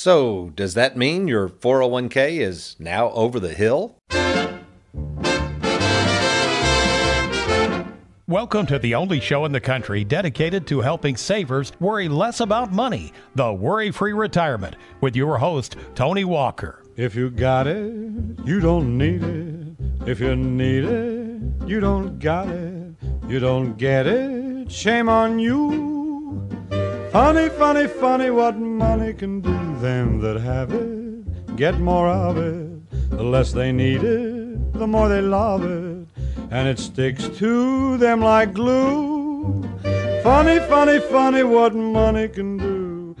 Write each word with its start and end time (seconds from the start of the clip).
So, 0.00 0.52
does 0.54 0.74
that 0.74 0.96
mean 0.96 1.26
your 1.26 1.48
401k 1.48 2.38
is 2.38 2.76
now 2.78 3.10
over 3.10 3.40
the 3.40 3.52
hill? 3.52 3.96
Welcome 8.28 8.66
to 8.66 8.78
the 8.78 8.94
only 8.94 9.18
show 9.18 9.44
in 9.44 9.50
the 9.50 9.60
country 9.60 10.04
dedicated 10.04 10.68
to 10.68 10.82
helping 10.82 11.16
savers 11.16 11.72
worry 11.80 12.08
less 12.08 12.38
about 12.38 12.72
money, 12.72 13.12
the 13.34 13.52
Worry 13.52 13.90
Free 13.90 14.12
Retirement, 14.12 14.76
with 15.00 15.16
your 15.16 15.36
host, 15.36 15.74
Tony 15.96 16.24
Walker. 16.24 16.84
If 16.94 17.16
you 17.16 17.28
got 17.28 17.66
it, 17.66 17.92
you 18.44 18.60
don't 18.60 18.96
need 18.96 19.24
it. 19.24 19.66
If 20.06 20.20
you 20.20 20.36
need 20.36 20.84
it, 20.84 21.42
you 21.66 21.80
don't 21.80 22.20
got 22.20 22.46
it. 22.46 22.94
You 23.26 23.40
don't 23.40 23.76
get 23.76 24.06
it, 24.06 24.70
shame 24.70 25.08
on 25.08 25.40
you. 25.40 25.98
Funny, 27.12 27.48
funny, 27.48 27.86
funny 27.86 28.30
what 28.30 28.58
money 28.58 29.14
can 29.14 29.40
do. 29.40 29.50
Them 29.80 30.20
that 30.20 30.40
have 30.40 30.72
it 30.72 31.56
get 31.56 31.80
more 31.80 32.08
of 32.08 32.36
it. 32.36 33.10
The 33.10 33.22
less 33.22 33.52
they 33.52 33.72
need 33.72 34.04
it, 34.04 34.72
the 34.74 34.86
more 34.86 35.08
they 35.08 35.20
love 35.20 35.64
it. 35.64 36.06
And 36.50 36.68
it 36.68 36.78
sticks 36.78 37.28
to 37.38 37.96
them 37.96 38.20
like 38.20 38.52
glue. 38.52 39.62
Funny, 40.22 40.60
funny, 40.60 41.00
funny 41.00 41.42
what 41.42 41.74
money 41.74 42.28
can 42.28 42.58
do. 42.58 43.16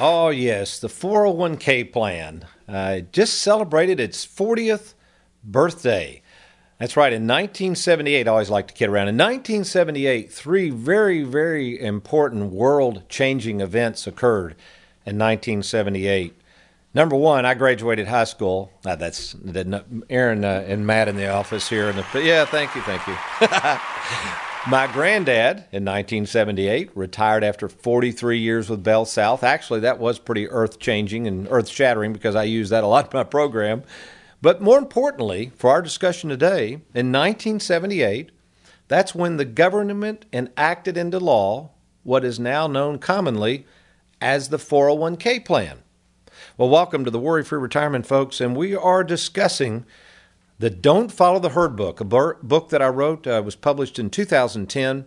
Oh, 0.00 0.30
yes, 0.30 0.78
the 0.78 0.88
401k 0.88 1.92
plan 1.92 2.46
uh, 2.68 3.00
just 3.12 3.34
celebrated 3.34 4.00
its 4.00 4.26
40th 4.26 4.94
birthday. 5.42 6.22
That's 6.78 6.96
right. 6.96 7.12
In 7.12 7.22
1978, 7.22 8.26
I 8.26 8.30
always 8.30 8.50
like 8.50 8.66
to 8.68 8.74
kid 8.74 8.88
around. 8.88 9.08
In 9.08 9.16
1978, 9.16 10.32
three 10.32 10.70
very, 10.70 11.22
very 11.22 11.80
important 11.80 12.52
world 12.52 13.08
changing 13.08 13.60
events 13.60 14.06
occurred 14.06 14.52
in 15.06 15.16
1978. 15.18 16.34
Number 16.92 17.16
one, 17.16 17.44
I 17.44 17.54
graduated 17.54 18.08
high 18.08 18.24
school. 18.24 18.72
That's 18.82 19.36
Aaron 20.10 20.44
uh, 20.44 20.64
and 20.66 20.86
Matt 20.86 21.08
in 21.08 21.16
the 21.16 21.28
office 21.28 21.68
here. 21.68 21.90
In 21.90 21.96
the, 21.96 22.22
yeah, 22.22 22.44
thank 22.44 22.74
you, 22.74 22.82
thank 22.82 23.06
you. 23.06 23.16
My 24.66 24.86
granddad 24.86 25.58
in 25.72 25.84
1978 25.84 26.96
retired 26.96 27.44
after 27.44 27.68
43 27.68 28.38
years 28.38 28.70
with 28.70 28.82
Bell 28.82 29.04
South. 29.04 29.44
Actually, 29.44 29.80
that 29.80 29.98
was 29.98 30.18
pretty 30.18 30.48
earth 30.48 30.78
changing 30.78 31.26
and 31.26 31.46
earth 31.50 31.68
shattering 31.68 32.12
because 32.12 32.34
I 32.34 32.44
use 32.44 32.70
that 32.70 32.82
a 32.82 32.86
lot 32.86 33.12
in 33.12 33.18
my 33.18 33.24
program. 33.24 33.82
But 34.42 34.60
more 34.60 34.78
importantly, 34.78 35.52
for 35.56 35.70
our 35.70 35.82
discussion 35.82 36.30
today, 36.30 36.72
in 36.94 37.12
1978, 37.12 38.30
that's 38.88 39.14
when 39.14 39.36
the 39.36 39.44
government 39.44 40.26
enacted 40.32 40.96
into 40.96 41.18
law 41.18 41.70
what 42.02 42.24
is 42.24 42.38
now 42.38 42.66
known 42.66 42.98
commonly 42.98 43.66
as 44.20 44.48
the 44.48 44.58
401k 44.58 45.44
plan. 45.44 45.78
Well, 46.56 46.68
welcome 46.68 47.04
to 47.04 47.10
the 47.10 47.18
Worry 47.18 47.44
Free 47.44 47.58
Retirement, 47.58 48.06
folks, 48.06 48.40
and 48.40 48.56
we 48.56 48.76
are 48.76 49.02
discussing 49.02 49.86
the 50.58 50.70
Don't 50.70 51.10
Follow 51.10 51.38
the 51.38 51.50
Herd 51.50 51.76
book, 51.76 52.00
a 52.00 52.04
book 52.04 52.68
that 52.68 52.82
I 52.82 52.88
wrote, 52.88 53.26
uh, 53.26 53.42
was 53.44 53.56
published 53.56 53.98
in 53.98 54.10
2010, 54.10 55.06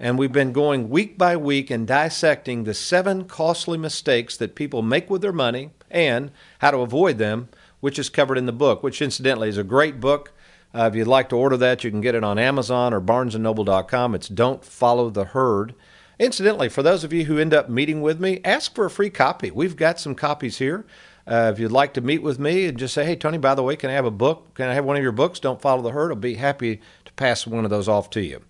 and 0.00 0.18
we've 0.18 0.32
been 0.32 0.52
going 0.52 0.88
week 0.88 1.18
by 1.18 1.36
week 1.36 1.70
and 1.70 1.86
dissecting 1.86 2.64
the 2.64 2.74
seven 2.74 3.24
costly 3.24 3.78
mistakes 3.78 4.36
that 4.36 4.54
people 4.54 4.82
make 4.82 5.10
with 5.10 5.22
their 5.22 5.32
money 5.32 5.70
and 5.90 6.30
how 6.60 6.70
to 6.70 6.78
avoid 6.78 7.18
them 7.18 7.48
which 7.80 7.98
is 7.98 8.08
covered 8.08 8.38
in 8.38 8.46
the 8.46 8.52
book, 8.52 8.82
which 8.82 9.02
incidentally 9.02 9.48
is 9.48 9.58
a 9.58 9.64
great 9.64 10.00
book. 10.00 10.32
Uh, 10.74 10.88
if 10.90 10.94
you'd 10.96 11.06
like 11.06 11.28
to 11.30 11.36
order 11.36 11.56
that, 11.56 11.82
you 11.82 11.90
can 11.90 12.00
get 12.00 12.14
it 12.14 12.24
on 12.24 12.38
Amazon 12.38 12.92
or 12.92 13.00
barnesandnoble.com. 13.00 14.14
It's 14.14 14.28
Don't 14.28 14.64
Follow 14.64 15.10
the 15.10 15.24
Herd. 15.24 15.74
Incidentally, 16.18 16.68
for 16.68 16.82
those 16.82 17.04
of 17.04 17.12
you 17.12 17.24
who 17.24 17.38
end 17.38 17.54
up 17.54 17.68
meeting 17.68 18.02
with 18.02 18.20
me, 18.20 18.40
ask 18.44 18.74
for 18.74 18.84
a 18.84 18.90
free 18.90 19.10
copy. 19.10 19.50
We've 19.50 19.76
got 19.76 20.00
some 20.00 20.14
copies 20.14 20.58
here. 20.58 20.84
Uh, 21.26 21.50
if 21.52 21.60
you'd 21.60 21.70
like 21.70 21.94
to 21.94 22.00
meet 22.00 22.22
with 22.22 22.38
me 22.38 22.66
and 22.66 22.78
just 22.78 22.94
say, 22.94 23.04
hey, 23.04 23.14
Tony, 23.14 23.38
by 23.38 23.54
the 23.54 23.62
way, 23.62 23.76
can 23.76 23.90
I 23.90 23.92
have 23.94 24.06
a 24.06 24.10
book? 24.10 24.54
Can 24.54 24.68
I 24.68 24.74
have 24.74 24.84
one 24.84 24.96
of 24.96 25.02
your 25.02 25.12
books? 25.12 25.38
Don't 25.38 25.60
Follow 25.60 25.82
the 25.82 25.90
Herd. 25.90 26.10
I'll 26.10 26.16
be 26.16 26.34
happy 26.34 26.80
to 27.04 27.12
pass 27.12 27.46
one 27.46 27.64
of 27.64 27.70
those 27.70 27.88
off 27.88 28.10
to 28.10 28.22
you. 28.22 28.40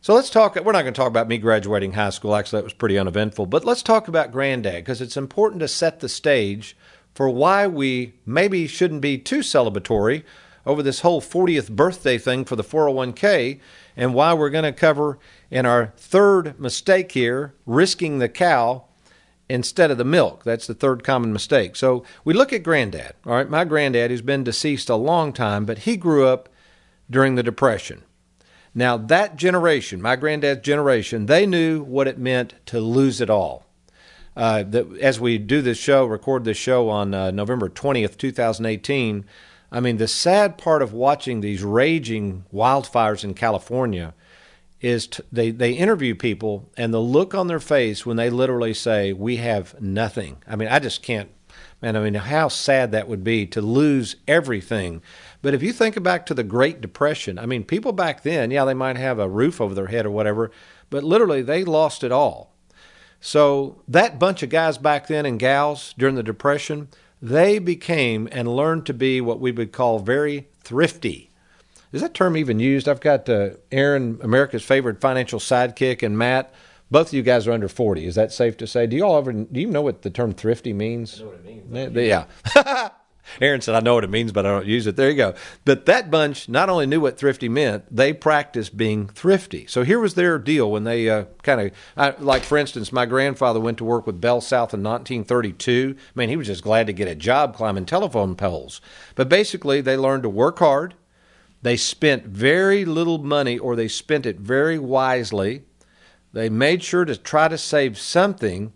So 0.00 0.12
let's 0.12 0.28
talk. 0.28 0.56
We're 0.56 0.72
not 0.72 0.82
going 0.82 0.92
to 0.92 0.98
talk 0.98 1.08
about 1.08 1.28
me 1.28 1.38
graduating 1.38 1.92
high 1.92 2.10
school. 2.10 2.34
Actually, 2.34 2.58
that 2.58 2.64
was 2.64 2.74
pretty 2.74 2.98
uneventful. 2.98 3.46
But 3.46 3.64
let's 3.64 3.82
talk 3.82 4.08
about 4.08 4.32
Granddad 4.32 4.84
because 4.84 5.00
it's 5.00 5.16
important 5.16 5.60
to 5.60 5.68
set 5.68 6.00
the 6.00 6.08
stage 6.08 6.76
for 7.14 7.30
why 7.30 7.66
we 7.66 8.14
maybe 8.26 8.66
shouldn't 8.66 9.00
be 9.00 9.16
too 9.16 9.38
celebratory 9.38 10.24
over 10.66 10.82
this 10.82 11.00
whole 11.00 11.20
40th 11.20 11.70
birthday 11.70 12.18
thing 12.18 12.44
for 12.44 12.56
the 12.56 12.64
401k 12.64 13.60
and 13.96 14.14
why 14.14 14.34
we're 14.34 14.50
going 14.50 14.64
to 14.64 14.72
cover 14.72 15.18
in 15.50 15.66
our 15.66 15.92
third 15.96 16.58
mistake 16.58 17.12
here 17.12 17.54
risking 17.66 18.18
the 18.18 18.28
cow 18.28 18.84
instead 19.48 19.90
of 19.90 19.98
the 19.98 20.04
milk. 20.04 20.42
That's 20.42 20.66
the 20.66 20.74
third 20.74 21.04
common 21.04 21.32
mistake. 21.32 21.76
So 21.76 22.04
we 22.24 22.34
look 22.34 22.52
at 22.52 22.62
granddad. 22.62 23.14
All 23.26 23.34
right, 23.34 23.48
my 23.48 23.64
granddad, 23.64 24.10
who's 24.10 24.22
been 24.22 24.42
deceased 24.44 24.88
a 24.88 24.96
long 24.96 25.32
time, 25.32 25.64
but 25.64 25.80
he 25.80 25.96
grew 25.96 26.26
up 26.26 26.48
during 27.10 27.34
the 27.34 27.42
Depression. 27.42 28.02
Now, 28.74 28.96
that 28.96 29.36
generation, 29.36 30.02
my 30.02 30.16
granddad's 30.16 30.62
generation, 30.62 31.26
they 31.26 31.46
knew 31.46 31.82
what 31.82 32.08
it 32.08 32.18
meant 32.18 32.54
to 32.66 32.80
lose 32.80 33.20
it 33.20 33.30
all 33.30 33.63
uh, 34.36 34.62
that 34.64 34.98
as 34.98 35.20
we 35.20 35.38
do 35.38 35.62
this 35.62 35.78
show, 35.78 36.04
record 36.04 36.44
this 36.44 36.56
show 36.56 36.88
on 36.88 37.14
uh, 37.14 37.30
November 37.30 37.68
20th, 37.68 38.16
2018, 38.16 39.24
I 39.70 39.80
mean, 39.80 39.96
the 39.96 40.08
sad 40.08 40.58
part 40.58 40.82
of 40.82 40.92
watching 40.92 41.40
these 41.40 41.62
raging 41.62 42.44
wildfires 42.52 43.24
in 43.24 43.34
California 43.34 44.14
is 44.80 45.06
t- 45.06 45.22
they, 45.32 45.50
they 45.50 45.72
interview 45.72 46.14
people 46.14 46.70
and 46.76 46.92
the 46.92 47.00
look 47.00 47.34
on 47.34 47.46
their 47.46 47.60
face 47.60 48.04
when 48.04 48.16
they 48.16 48.30
literally 48.30 48.74
say, 48.74 49.12
We 49.12 49.36
have 49.36 49.80
nothing. 49.80 50.36
I 50.46 50.56
mean, 50.56 50.68
I 50.68 50.78
just 50.78 51.02
can't, 51.02 51.30
man, 51.80 51.96
I 51.96 52.04
mean, 52.04 52.14
how 52.14 52.48
sad 52.48 52.92
that 52.92 53.08
would 53.08 53.24
be 53.24 53.46
to 53.46 53.60
lose 53.60 54.16
everything. 54.28 55.02
But 55.42 55.54
if 55.54 55.62
you 55.62 55.72
think 55.72 56.00
back 56.02 56.26
to 56.26 56.34
the 56.34 56.44
Great 56.44 56.80
Depression, 56.80 57.38
I 57.38 57.46
mean, 57.46 57.64
people 57.64 57.92
back 57.92 58.22
then, 58.22 58.50
yeah, 58.50 58.64
they 58.64 58.74
might 58.74 58.96
have 58.96 59.18
a 59.18 59.28
roof 59.28 59.60
over 59.60 59.74
their 59.74 59.88
head 59.88 60.06
or 60.06 60.10
whatever, 60.10 60.50
but 60.90 61.02
literally 61.02 61.42
they 61.42 61.64
lost 61.64 62.04
it 62.04 62.12
all. 62.12 62.53
So 63.24 63.80
that 63.88 64.18
bunch 64.18 64.42
of 64.42 64.50
guys 64.50 64.76
back 64.76 65.06
then 65.06 65.24
and 65.24 65.40
gals 65.40 65.94
during 65.96 66.14
the 66.14 66.22
Depression, 66.22 66.88
they 67.22 67.58
became 67.58 68.28
and 68.30 68.54
learned 68.54 68.84
to 68.84 68.92
be 68.92 69.22
what 69.22 69.40
we 69.40 69.50
would 69.50 69.72
call 69.72 69.98
very 69.98 70.48
thrifty. 70.60 71.30
Is 71.90 72.02
that 72.02 72.12
term 72.12 72.36
even 72.36 72.60
used? 72.60 72.86
I've 72.86 73.00
got 73.00 73.26
uh, 73.30 73.52
Aaron, 73.72 74.18
America's 74.22 74.62
favorite 74.62 75.00
financial 75.00 75.38
sidekick, 75.38 76.02
and 76.02 76.18
Matt. 76.18 76.52
Both 76.90 77.08
of 77.08 77.14
you 77.14 77.22
guys 77.22 77.46
are 77.46 77.52
under 77.52 77.66
40. 77.66 78.06
Is 78.06 78.14
that 78.14 78.30
safe 78.30 78.58
to 78.58 78.66
say? 78.66 78.86
Do 78.86 78.94
you 78.94 79.06
all 79.06 79.16
ever, 79.16 79.32
do 79.32 79.58
you 79.58 79.68
know 79.68 79.80
what 79.80 80.02
the 80.02 80.10
term 80.10 80.34
thrifty 80.34 80.74
means? 80.74 81.18
I 81.18 81.24
know 81.24 81.30
what 81.30 81.40
it 81.46 81.94
means. 81.94 81.96
Yeah. 82.54 82.90
Aaron 83.40 83.60
said, 83.60 83.74
I 83.74 83.80
know 83.80 83.94
what 83.94 84.04
it 84.04 84.10
means, 84.10 84.32
but 84.32 84.46
I 84.46 84.50
don't 84.50 84.66
use 84.66 84.86
it. 84.86 84.96
There 84.96 85.10
you 85.10 85.16
go. 85.16 85.34
But 85.64 85.86
that 85.86 86.10
bunch 86.10 86.48
not 86.48 86.68
only 86.68 86.86
knew 86.86 87.00
what 87.00 87.18
thrifty 87.18 87.48
meant, 87.48 87.84
they 87.94 88.12
practiced 88.12 88.76
being 88.76 89.08
thrifty. 89.08 89.66
So 89.66 89.82
here 89.82 89.98
was 89.98 90.14
their 90.14 90.38
deal 90.38 90.70
when 90.70 90.84
they 90.84 91.08
uh, 91.08 91.24
kind 91.42 91.72
of, 91.96 92.20
like 92.20 92.42
for 92.42 92.58
instance, 92.58 92.92
my 92.92 93.06
grandfather 93.06 93.60
went 93.60 93.78
to 93.78 93.84
work 93.84 94.06
with 94.06 94.20
Bell 94.20 94.40
South 94.40 94.74
in 94.74 94.82
1932. 94.82 95.96
I 95.96 96.18
mean, 96.18 96.28
he 96.28 96.36
was 96.36 96.46
just 96.46 96.62
glad 96.62 96.86
to 96.86 96.92
get 96.92 97.08
a 97.08 97.14
job 97.14 97.56
climbing 97.56 97.86
telephone 97.86 98.34
poles. 98.36 98.80
But 99.14 99.28
basically, 99.28 99.80
they 99.80 99.96
learned 99.96 100.22
to 100.24 100.28
work 100.28 100.58
hard. 100.58 100.94
They 101.62 101.76
spent 101.76 102.26
very 102.26 102.84
little 102.84 103.18
money 103.18 103.58
or 103.58 103.74
they 103.74 103.88
spent 103.88 104.26
it 104.26 104.38
very 104.38 104.78
wisely. 104.78 105.62
They 106.32 106.50
made 106.50 106.82
sure 106.82 107.04
to 107.04 107.16
try 107.16 107.48
to 107.48 107.56
save 107.56 107.98
something 107.98 108.74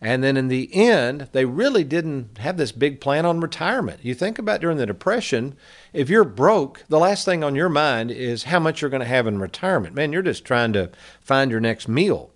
and 0.00 0.24
then 0.24 0.36
in 0.36 0.48
the 0.48 0.74
end, 0.74 1.28
they 1.32 1.44
really 1.44 1.84
didn't 1.84 2.38
have 2.38 2.56
this 2.56 2.72
big 2.72 3.00
plan 3.00 3.26
on 3.26 3.40
retirement. 3.40 4.00
You 4.02 4.14
think 4.14 4.38
about 4.38 4.62
during 4.62 4.78
the 4.78 4.86
Depression, 4.86 5.56
if 5.92 6.08
you're 6.08 6.24
broke, 6.24 6.84
the 6.88 6.98
last 6.98 7.26
thing 7.26 7.44
on 7.44 7.54
your 7.54 7.68
mind 7.68 8.10
is 8.10 8.44
how 8.44 8.60
much 8.60 8.80
you're 8.80 8.90
going 8.90 9.02
to 9.02 9.06
have 9.06 9.26
in 9.26 9.38
retirement. 9.38 9.94
Man, 9.94 10.12
you're 10.12 10.22
just 10.22 10.44
trying 10.44 10.72
to 10.72 10.90
find 11.20 11.50
your 11.50 11.60
next 11.60 11.86
meal. 11.86 12.30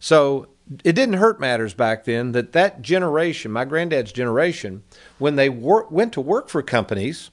So 0.00 0.48
it 0.82 0.94
didn't 0.94 1.14
hurt 1.14 1.38
matters 1.38 1.72
back 1.72 2.04
then 2.04 2.32
that 2.32 2.52
that 2.52 2.82
generation, 2.82 3.52
my 3.52 3.64
granddad's 3.64 4.12
generation, 4.12 4.82
when 5.18 5.36
they 5.36 5.48
wor- 5.48 5.86
went 5.90 6.12
to 6.14 6.20
work 6.20 6.48
for 6.48 6.62
companies, 6.62 7.30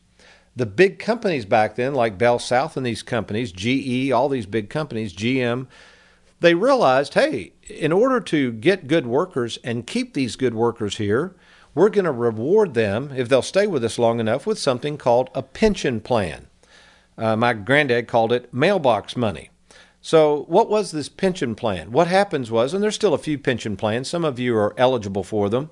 the 0.56 0.66
big 0.66 1.00
companies 1.00 1.46
back 1.46 1.76
then, 1.76 1.96
like 1.96 2.18
Bell 2.18 2.38
South 2.38 2.78
and 2.78 2.86
these 2.86 3.02
companies, 3.02 3.52
GE, 3.52 4.12
all 4.12 4.30
these 4.30 4.46
big 4.46 4.70
companies, 4.70 5.14
GM, 5.14 5.68
they 6.42 6.54
realized 6.54 7.14
hey, 7.14 7.54
in 7.70 7.92
order 7.92 8.20
to 8.20 8.52
get 8.52 8.88
good 8.88 9.08
workers 9.08 9.58
and 9.64 9.88
keep 9.88 10.14
these 10.14 10.36
good 10.36 10.54
workers 10.54 10.98
here, 10.98 11.36
we're 11.74 11.90
going 11.90 12.06
to 12.06 12.12
reward 12.12 12.74
them, 12.74 13.12
if 13.16 13.30
they'll 13.30 13.42
stay 13.42 13.66
with 13.66 13.84
us 13.86 13.98
long 13.98 14.20
enough, 14.20 14.46
with 14.46 14.60
something 14.60 14.98
called 14.98 15.30
a 15.34 15.42
pension 15.42 16.02
plan. 16.02 16.48
Uh, 17.18 17.36
my 17.36 17.54
granddad 17.54 18.08
called 18.08 18.34
it 18.34 18.54
mailbox 18.54 19.16
money. 19.16 19.50
So, 20.02 20.46
what 20.48 20.70
was 20.70 20.92
this 20.92 21.10
pension 21.10 21.54
plan? 21.54 21.92
What 21.92 22.08
happens 22.08 22.50
was, 22.50 22.74
and 22.74 22.84
there's 22.84 22.96
still 22.96 23.14
a 23.14 23.20
few 23.20 23.38
pension 23.38 23.78
plans, 23.78 24.10
some 24.10 24.26
of 24.26 24.40
you 24.40 24.58
are 24.58 24.74
eligible 24.78 25.24
for 25.24 25.48
them. 25.48 25.70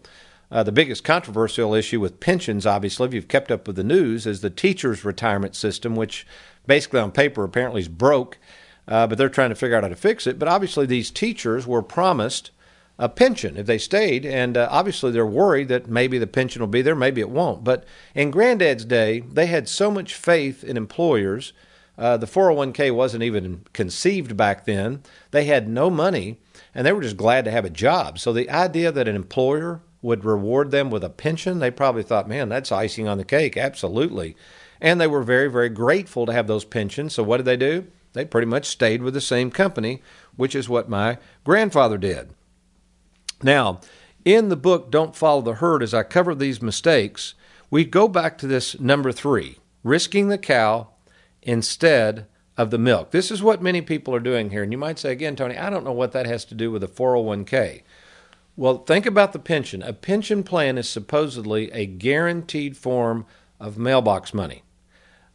Uh, 0.52 0.64
the 0.64 0.72
biggest 0.72 1.04
controversial 1.04 1.74
issue 1.74 2.00
with 2.00 2.20
pensions, 2.20 2.66
obviously, 2.66 3.08
if 3.08 3.14
you've 3.14 3.28
kept 3.28 3.52
up 3.52 3.66
with 3.66 3.76
the 3.76 3.84
news, 3.84 4.28
is 4.28 4.42
the 4.42 4.50
teachers' 4.50 5.04
retirement 5.04 5.56
system, 5.56 5.96
which 5.96 6.28
basically 6.68 7.00
on 7.00 7.12
paper 7.12 7.44
apparently 7.44 7.82
is 7.82 7.88
broke, 7.88 8.38
uh, 8.90 9.06
but 9.08 9.18
they're 9.18 9.30
trying 9.30 9.50
to 9.50 9.56
figure 9.56 9.78
out 9.78 9.84
how 9.84 9.90
to 9.90 9.96
fix 9.96 10.28
it. 10.28 10.40
But 10.40 10.50
obviously, 10.50 10.86
these 10.86 11.12
teachers 11.12 11.66
were 11.68 11.84
promised 11.84 12.50
a 12.98 13.08
pension 13.08 13.56
if 13.56 13.66
they 13.66 13.78
stayed, 13.78 14.26
and 14.26 14.58
uh, 14.58 14.68
obviously 14.70 15.12
they're 15.12 15.26
worried 15.26 15.70
that 15.70 15.88
maybe 15.88 16.18
the 16.18 16.28
pension 16.28 16.60
will 16.62 16.68
be 16.68 16.82
there, 16.82 16.96
maybe 16.96 17.22
it 17.22 17.30
won't. 17.30 17.64
But 17.64 17.86
in 18.14 18.32
Granddad's 18.32 18.84
day, 18.84 19.22
they 19.22 19.46
had 19.46 19.70
so 19.70 19.90
much 19.90 20.16
faith 20.16 20.66
in 20.66 20.76
employers. 20.76 21.54
Uh, 21.98 22.18
the 22.18 22.26
401k 22.26 22.94
wasn't 22.94 23.24
even 23.24 23.64
conceived 23.72 24.36
back 24.36 24.66
then. 24.66 25.02
They 25.32 25.46
had 25.46 25.70
no 25.70 25.90
money, 25.90 26.40
and 26.76 26.86
they 26.86 26.92
were 26.92 27.02
just 27.02 27.16
glad 27.16 27.46
to 27.46 27.52
have 27.52 27.64
a 27.64 27.70
job. 27.70 28.20
So 28.20 28.34
the 28.34 28.50
idea 28.50 28.92
that 28.92 29.08
an 29.08 29.16
employer 29.16 29.82
would 30.02 30.26
reward 30.26 30.72
them 30.72 30.90
with 30.90 31.04
a 31.04 31.10
pension, 31.10 31.60
they 31.60 31.72
probably 31.72 32.04
thought, 32.04 32.28
man, 32.28 32.50
that's 32.50 32.72
icing 32.72 33.08
on 33.08 33.18
the 33.18 33.26
cake. 33.26 33.56
Absolutely. 33.56 34.36
And 34.82 35.00
they 35.00 35.08
were 35.08 35.24
very, 35.24 35.50
very 35.50 35.70
grateful 35.70 36.26
to 36.26 36.34
have 36.34 36.48
those 36.48 36.66
pensions. 36.66 37.14
So 37.14 37.24
what 37.24 37.38
did 37.38 37.46
they 37.46 37.58
do? 37.58 37.88
They 38.14 38.26
pretty 38.26 38.48
much 38.48 38.66
stayed 38.66 39.02
with 39.02 39.14
the 39.14 39.22
same 39.22 39.52
company, 39.52 40.02
which 40.36 40.56
is 40.56 40.70
what 40.70 40.90
my 40.90 41.18
grandfather 41.44 41.98
did. 41.98 42.30
Now, 43.42 43.82
in 44.26 44.50
the 44.50 44.56
book, 44.56 44.92
Don't 44.92 45.16
Follow 45.16 45.42
the 45.42 45.56
Herd, 45.56 45.82
as 45.84 45.94
I 45.94 46.04
cover 46.04 46.36
these 46.36 46.62
mistakes, 46.62 47.36
we 47.70 47.86
go 47.86 48.08
back 48.08 48.38
to 48.40 48.48
this 48.48 48.80
number 48.80 49.12
three 49.12 49.58
risking 49.84 50.28
the 50.28 50.38
cow 50.38 50.90
instead 51.42 52.28
of 52.58 52.70
the 52.70 52.78
milk. 52.78 53.12
This 53.12 53.32
is 53.32 53.42
what 53.42 53.62
many 53.62 53.82
people 53.82 54.14
are 54.14 54.20
doing 54.20 54.50
here. 54.50 54.62
And 54.62 54.72
you 54.72 54.78
might 54.78 55.00
say, 55.00 55.12
again, 55.12 55.38
Tony, 55.38 55.58
I 55.58 55.70
don't 55.70 55.86
know 55.86 55.94
what 55.94 56.12
that 56.12 56.26
has 56.26 56.44
to 56.46 56.56
do 56.56 56.70
with 56.70 56.84
a 56.84 56.88
401k. 56.88 57.84
Well, 58.58 58.80
think 58.80 59.06
about 59.06 59.32
the 59.32 59.40
pension. 59.40 59.82
A 59.82 59.94
pension 59.94 60.44
plan 60.44 60.78
is 60.78 60.90
supposedly 60.90 61.72
a 61.72 61.86
guaranteed 61.86 62.76
form 62.76 63.26
of 63.58 63.78
mailbox 63.78 64.34
money. 64.34 64.64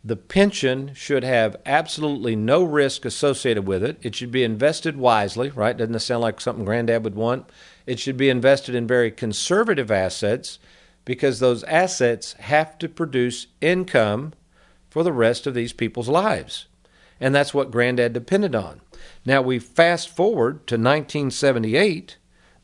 The 0.07 0.17
pension 0.17 0.93
should 0.95 1.25
have 1.25 1.57
absolutely 1.65 2.37
no 2.37 2.63
risk 2.63 3.07
associated 3.07 3.67
with 3.67 3.83
it. 3.83 3.97
It 4.03 4.15
should 4.15 4.31
be 4.31 4.45
invested 4.45 4.99
wisely, 4.99 5.49
right? 5.49 5.75
Doesn't 5.75 5.95
this 5.95 6.05
sound 6.05 6.21
like 6.21 6.43
something 6.43 6.67
granddad 6.67 7.05
would 7.05 7.15
want? 7.15 7.49
It 7.87 7.99
should 7.99 8.19
be 8.19 8.29
invested 8.29 8.75
in 8.75 8.87
very 8.87 9.11
conservative 9.11 9.91
assets 9.91 10.59
because 11.07 11.41
those 11.41 11.65
assets 11.65 12.35
have 12.35 12.79
to 12.79 12.89
produce 12.89 13.47
income 13.63 14.35
for 14.91 15.03
the 15.03 15.13
rest 15.13 15.47
of 15.47 15.55
these 15.55 15.73
people's 15.73 16.09
lives. 16.09 16.67
And 17.19 17.35
that's 17.35 17.55
what 17.55 17.71
granddad 17.71 18.13
depended 18.13 18.55
on. 18.55 18.83
Now 19.25 19.41
we 19.41 19.59
fast 19.59 20.11
forward 20.11 20.67
to 20.67 20.75
1978 20.75 22.19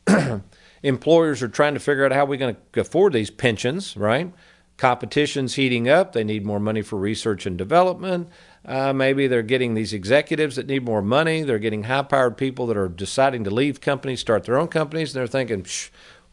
employers 0.83 1.41
are 1.41 1.47
trying 1.47 1.73
to 1.73 1.79
figure 1.79 2.05
out 2.05 2.11
how 2.11 2.25
we're 2.25 2.37
going 2.37 2.55
to 2.73 2.81
afford 2.81 3.13
these 3.13 3.31
pensions, 3.31 3.97
right? 3.97 4.31
Competition's 4.81 5.53
heating 5.53 5.87
up. 5.87 6.11
They 6.11 6.23
need 6.23 6.43
more 6.43 6.59
money 6.59 6.81
for 6.81 6.97
research 6.97 7.45
and 7.45 7.55
development. 7.55 8.27
Uh, 8.65 8.91
maybe 8.91 9.27
they're 9.27 9.43
getting 9.43 9.75
these 9.75 9.93
executives 9.93 10.55
that 10.55 10.65
need 10.65 10.83
more 10.83 11.03
money. 11.03 11.43
They're 11.43 11.59
getting 11.59 11.83
high 11.83 12.01
powered 12.01 12.35
people 12.35 12.65
that 12.65 12.75
are 12.75 12.89
deciding 12.89 13.43
to 13.43 13.51
leave 13.51 13.79
companies, 13.79 14.21
start 14.21 14.45
their 14.45 14.57
own 14.57 14.69
companies, 14.69 15.13
and 15.13 15.19
they're 15.19 15.27
thinking, 15.27 15.67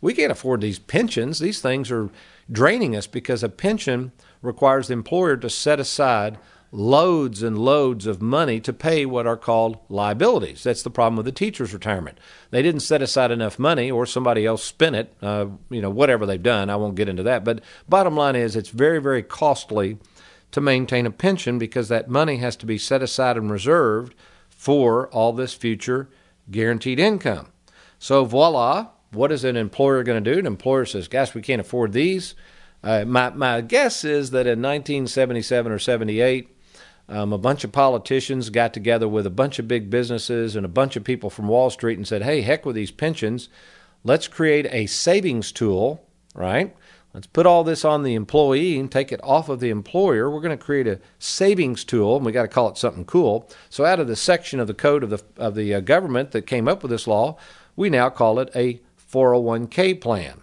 we 0.01 0.15
can't 0.15 0.33
afford 0.33 0.63
these 0.63 0.79
pensions. 0.79 1.41
These 1.41 1.61
things 1.61 1.91
are 1.91 2.09
draining 2.51 2.97
us 2.97 3.07
because 3.07 3.43
a 3.43 3.51
pension 3.51 4.13
requires 4.41 4.89
the 4.89 4.95
employer 4.95 5.37
to 5.37 5.51
set 5.51 5.79
aside 5.79 6.39
loads 6.71 7.43
and 7.43 7.59
loads 7.59 8.07
of 8.07 8.21
money 8.21 8.61
to 8.61 8.73
pay 8.73 9.07
what 9.07 9.27
are 9.27 9.37
called 9.37 9.79
liabilities. 9.89 10.63
That's 10.63 10.83
the 10.83 10.91
problem 10.91 11.17
with 11.17 11.27
the 11.27 11.33
teacher's 11.33 11.73
retirement. 11.73 12.19
They 12.51 12.63
didn't 12.63 12.81
set 12.81 13.01
aside 13.01 13.31
enough 13.31 13.59
money, 13.59 13.91
or 13.91 14.05
somebody 14.05 14.45
else 14.45 14.63
spent 14.63 14.97
it. 14.97 15.15
Uh, 15.23 15.47
you 15.71 15.81
know, 15.81 15.91
whatever 15.91 16.27
they've 16.27 16.43
done. 16.43 16.69
I 16.69 16.77
won't 16.77 16.95
get 16.95 17.09
into 17.09 17.23
that. 17.23 17.45
But 17.45 17.63
bottom 17.89 18.17
line 18.17 18.37
is, 18.37 18.55
it's 18.57 18.69
very, 18.69 19.01
very 19.01 19.23
costly 19.23 19.99
to 20.51 20.61
maintain 20.61 21.07
a 21.07 21.11
pension 21.11 21.59
because 21.59 21.89
that 21.89 22.09
money 22.09 22.37
has 22.37 22.57
to 22.57 22.67
be 22.67 22.79
set 22.79 23.03
aside 23.03 23.37
and 23.37 23.51
reserved 23.51 24.15
for 24.49 25.09
all 25.09 25.33
this 25.33 25.55
future 25.55 26.09
guaranteed 26.51 26.99
income. 26.99 27.49
So 27.99 28.25
voila, 28.25 28.89
what 29.13 29.33
is 29.33 29.45
an 29.45 29.57
employer 29.57 30.03
going 30.03 30.23
to 30.23 30.33
do? 30.33 30.39
An 30.39 30.47
employer 30.47 30.85
says, 30.85 31.09
"Gosh, 31.09 31.35
we 31.35 31.43
can't 31.43 31.61
afford 31.61 31.93
these." 31.93 32.35
Uh, 32.83 33.05
my 33.05 33.31
my 33.31 33.61
guess 33.61 34.05
is 34.05 34.31
that 34.31 34.47
in 34.47 34.63
1977 34.63 35.73
or 35.73 35.79
78 35.79 36.49
um, 37.09 37.33
a 37.33 37.39
bunch 37.39 37.65
of 37.65 37.73
politicians 37.73 38.51
got 38.51 38.75
together 38.75 39.09
with 39.09 39.27
a 39.27 39.31
bunch 39.31 39.59
of 39.59 39.67
big 39.67 39.89
businesses 39.89 40.55
and 40.55 40.67
a 40.67 40.69
bunch 40.69 40.97
of 40.97 41.05
people 41.05 41.31
from 41.31 41.49
Wall 41.49 41.71
Street 41.71 41.97
and 41.97 42.07
said, 42.07 42.23
hey, 42.23 42.43
heck 42.43 42.67
with 42.67 42.77
these 42.77 42.91
pensions. 42.91 43.49
Let's 44.05 44.29
create 44.29 44.67
a 44.71 44.87
savings 44.87 45.51
tool, 45.51 46.05
right? 46.35 46.77
Let's 47.15 47.27
put 47.27 47.47
all 47.47 47.65
this 47.65 47.85
on 47.85 48.03
the 48.03 48.15
employee 48.15 48.79
and 48.79 48.93
take 48.93 49.11
it 49.11 49.21
off 49.25 49.49
of 49.49 49.61
the 49.61 49.71
employer. 49.71 50.31
We're 50.31 50.43
going 50.43 50.57
to 50.57 50.63
create 50.63 50.87
a 50.87 51.01
savings 51.19 51.83
tool, 51.83 52.17
and 52.17 52.25
we 52.27 52.33
got 52.33 52.43
to 52.43 52.49
call 52.49 52.69
it 52.69 52.77
something 52.77 53.07
cool. 53.07 53.51
So, 53.71 53.85
out 53.87 53.99
of 53.99 54.07
the 54.07 54.15
section 54.15 54.61
of 54.61 54.67
the 54.67 54.75
code 54.75 55.03
of 55.03 55.11
the 55.11 55.23
of 55.37 55.55
the 55.55 55.75
uh, 55.75 55.81
government 55.81 56.33
that 56.33 56.43
came 56.47 56.69
up 56.69 56.83
with 56.83 56.91
this 56.91 57.07
law, 57.07 57.39
we 57.75 57.89
now 57.89 58.11
call 58.11 58.39
it 58.39 58.51
a 58.55 58.81
401k 59.11 60.01
plan. 60.01 60.43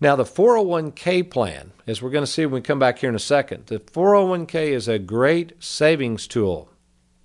Now, 0.00 0.16
the 0.16 0.24
401k 0.24 1.30
plan, 1.30 1.72
as 1.86 2.00
we're 2.00 2.10
going 2.10 2.24
to 2.24 2.30
see 2.30 2.46
when 2.46 2.54
we 2.54 2.60
come 2.62 2.78
back 2.78 2.98
here 2.98 3.10
in 3.10 3.14
a 3.14 3.18
second, 3.18 3.66
the 3.66 3.78
401k 3.78 4.68
is 4.68 4.88
a 4.88 4.98
great 4.98 5.62
savings 5.62 6.26
tool. 6.26 6.70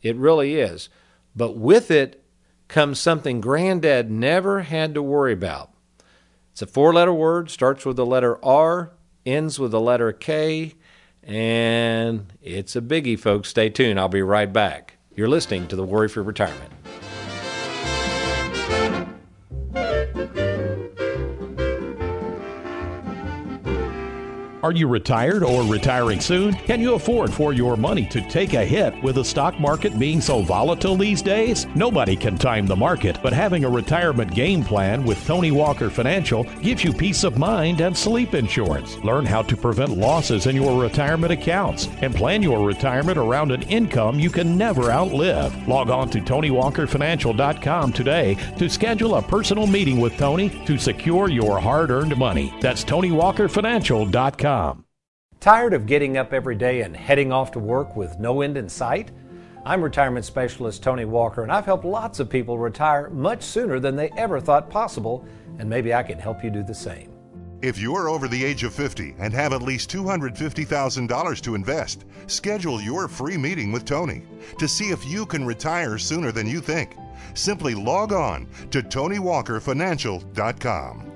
It 0.02 0.18
really 0.18 0.56
is. 0.56 0.90
But 1.36 1.56
with 1.56 1.90
it 1.90 2.24
comes 2.68 3.00
something 3.00 3.40
Granddad 3.40 4.12
never 4.12 4.62
had 4.62 4.94
to 4.94 5.02
worry 5.02 5.32
about. 5.32 5.72
It's 6.52 6.62
a 6.62 6.68
four 6.68 6.94
letter 6.94 7.14
word, 7.14 7.50
starts 7.50 7.86
with 7.86 7.96
the 7.96 8.06
letter 8.06 8.44
R, 8.44 8.92
ends 9.26 9.58
with 9.58 9.72
the 9.72 9.80
letter 9.80 10.12
K, 10.12 10.74
and 11.24 12.32
it's 12.42 12.76
a 12.76 12.82
biggie, 12.82 13.20
folks. 13.20 13.50
Stay 13.50 13.70
tuned. 13.70 14.00
I'll 14.00 14.10
be 14.10 14.22
right 14.22 14.52
back. 14.52 14.98
You're 15.16 15.30
listening 15.30 15.68
to 15.68 15.76
the 15.76 15.84
Worry 15.84 16.08
Free 16.08 16.24
Retirement. 16.24 16.72
Are 24.66 24.72
you 24.72 24.88
retired 24.88 25.44
or 25.44 25.62
retiring 25.62 26.20
soon? 26.20 26.56
Can 26.56 26.82
you 26.82 26.96
afford 26.96 27.32
for 27.32 27.54
your 27.54 27.78
money 27.78 28.04
to 28.08 28.20
take 28.28 28.56
a 28.56 28.66
hit 28.66 29.00
with 29.04 29.14
the 29.14 29.24
stock 29.24 29.60
market 29.60 30.00
being 30.00 30.20
so 30.20 30.42
volatile 30.42 30.96
these 30.98 31.22
days? 31.22 31.68
Nobody 31.76 32.16
can 32.16 32.36
time 32.36 32.66
the 32.66 32.76
market, 32.76 33.20
but 33.22 33.32
having 33.32 33.64
a 33.64 33.70
retirement 33.70 34.34
game 34.34 34.64
plan 34.64 35.04
with 35.04 35.24
Tony 35.28 35.52
Walker 35.52 35.92
Financial 35.92 36.46
gives 36.64 36.84
you 36.84 36.94
peace 36.94 37.24
of 37.24 37.38
mind 37.38 37.80
and 37.80 37.96
sleep 37.96 38.34
insurance. 38.34 38.98
Learn 39.04 39.24
how 39.24 39.44
to 39.44 39.56
prevent 39.56 40.00
losses 40.00 40.48
in 40.48 40.56
your 40.56 40.82
retirement 40.82 41.32
accounts 41.32 41.88
and 42.02 42.16
plan 42.16 42.42
your 42.42 42.66
retirement 42.66 43.20
around 43.20 43.52
an 43.52 43.62
income 43.70 44.20
you 44.20 44.32
can 44.32 44.58
never 44.58 44.90
outlive. 44.90 45.68
Log 45.68 45.92
on 45.92 46.10
to 46.10 46.20
TonyWalkerFinancial.com 46.20 47.94
today 47.94 48.34
to 48.58 48.68
schedule 48.68 49.14
a 49.14 49.22
personal 49.22 49.68
meeting 49.68 50.00
with 50.00 50.18
Tony 50.18 50.50
to 50.66 50.80
secure 50.80 51.30
your 51.30 51.60
hard 51.60 51.92
earned 51.92 52.18
money. 52.18 52.52
That's 52.62 52.84
TonyWalkerFinancial.com. 52.84 54.55
Tired 55.40 55.74
of 55.74 55.86
getting 55.86 56.18
up 56.18 56.34
every 56.34 56.56
day 56.56 56.82
and 56.82 56.96
heading 56.96 57.32
off 57.32 57.52
to 57.52 57.60
work 57.60 57.96
with 57.96 58.20
no 58.20 58.42
end 58.42 58.58
in 58.58 58.68
sight? 58.68 59.12
I'm 59.66 59.84
retirement 59.84 60.26
specialist 60.26 60.84
Tony 60.84 61.06
Walker, 61.06 61.44
and 61.44 61.52
I've 61.52 61.66
helped 61.66 61.86
lots 61.86 62.20
of 62.20 62.30
people 62.30 62.60
retire 62.60 63.10
much 63.10 63.42
sooner 63.44 63.80
than 63.80 63.96
they 63.96 64.12
ever 64.18 64.40
thought 64.40 64.70
possible, 64.70 65.26
and 65.60 65.70
maybe 65.70 65.94
I 65.94 66.04
can 66.04 66.20
help 66.20 66.44
you 66.44 66.50
do 66.50 66.64
the 66.64 66.74
same. 66.74 67.12
If 67.62 67.80
you 67.80 67.96
are 67.96 68.10
over 68.10 68.28
the 68.28 68.46
age 68.46 68.64
of 68.64 68.74
50 68.74 69.16
and 69.18 69.34
have 69.34 69.54
at 69.54 69.64
least 69.64 69.92
$250,000 69.92 71.42
to 71.42 71.56
invest, 71.56 72.06
schedule 72.28 72.80
your 72.80 73.08
free 73.08 73.38
meeting 73.38 73.72
with 73.72 73.86
Tony 73.86 74.22
to 74.60 74.68
see 74.68 74.92
if 74.92 75.04
you 75.06 75.26
can 75.26 75.44
retire 75.46 75.98
sooner 75.98 76.32
than 76.32 76.46
you 76.48 76.62
think. 76.62 76.96
Simply 77.34 77.74
log 77.74 78.14
on 78.14 78.48
to 78.70 78.84
TonyWalkerFinancial.com. 78.84 81.15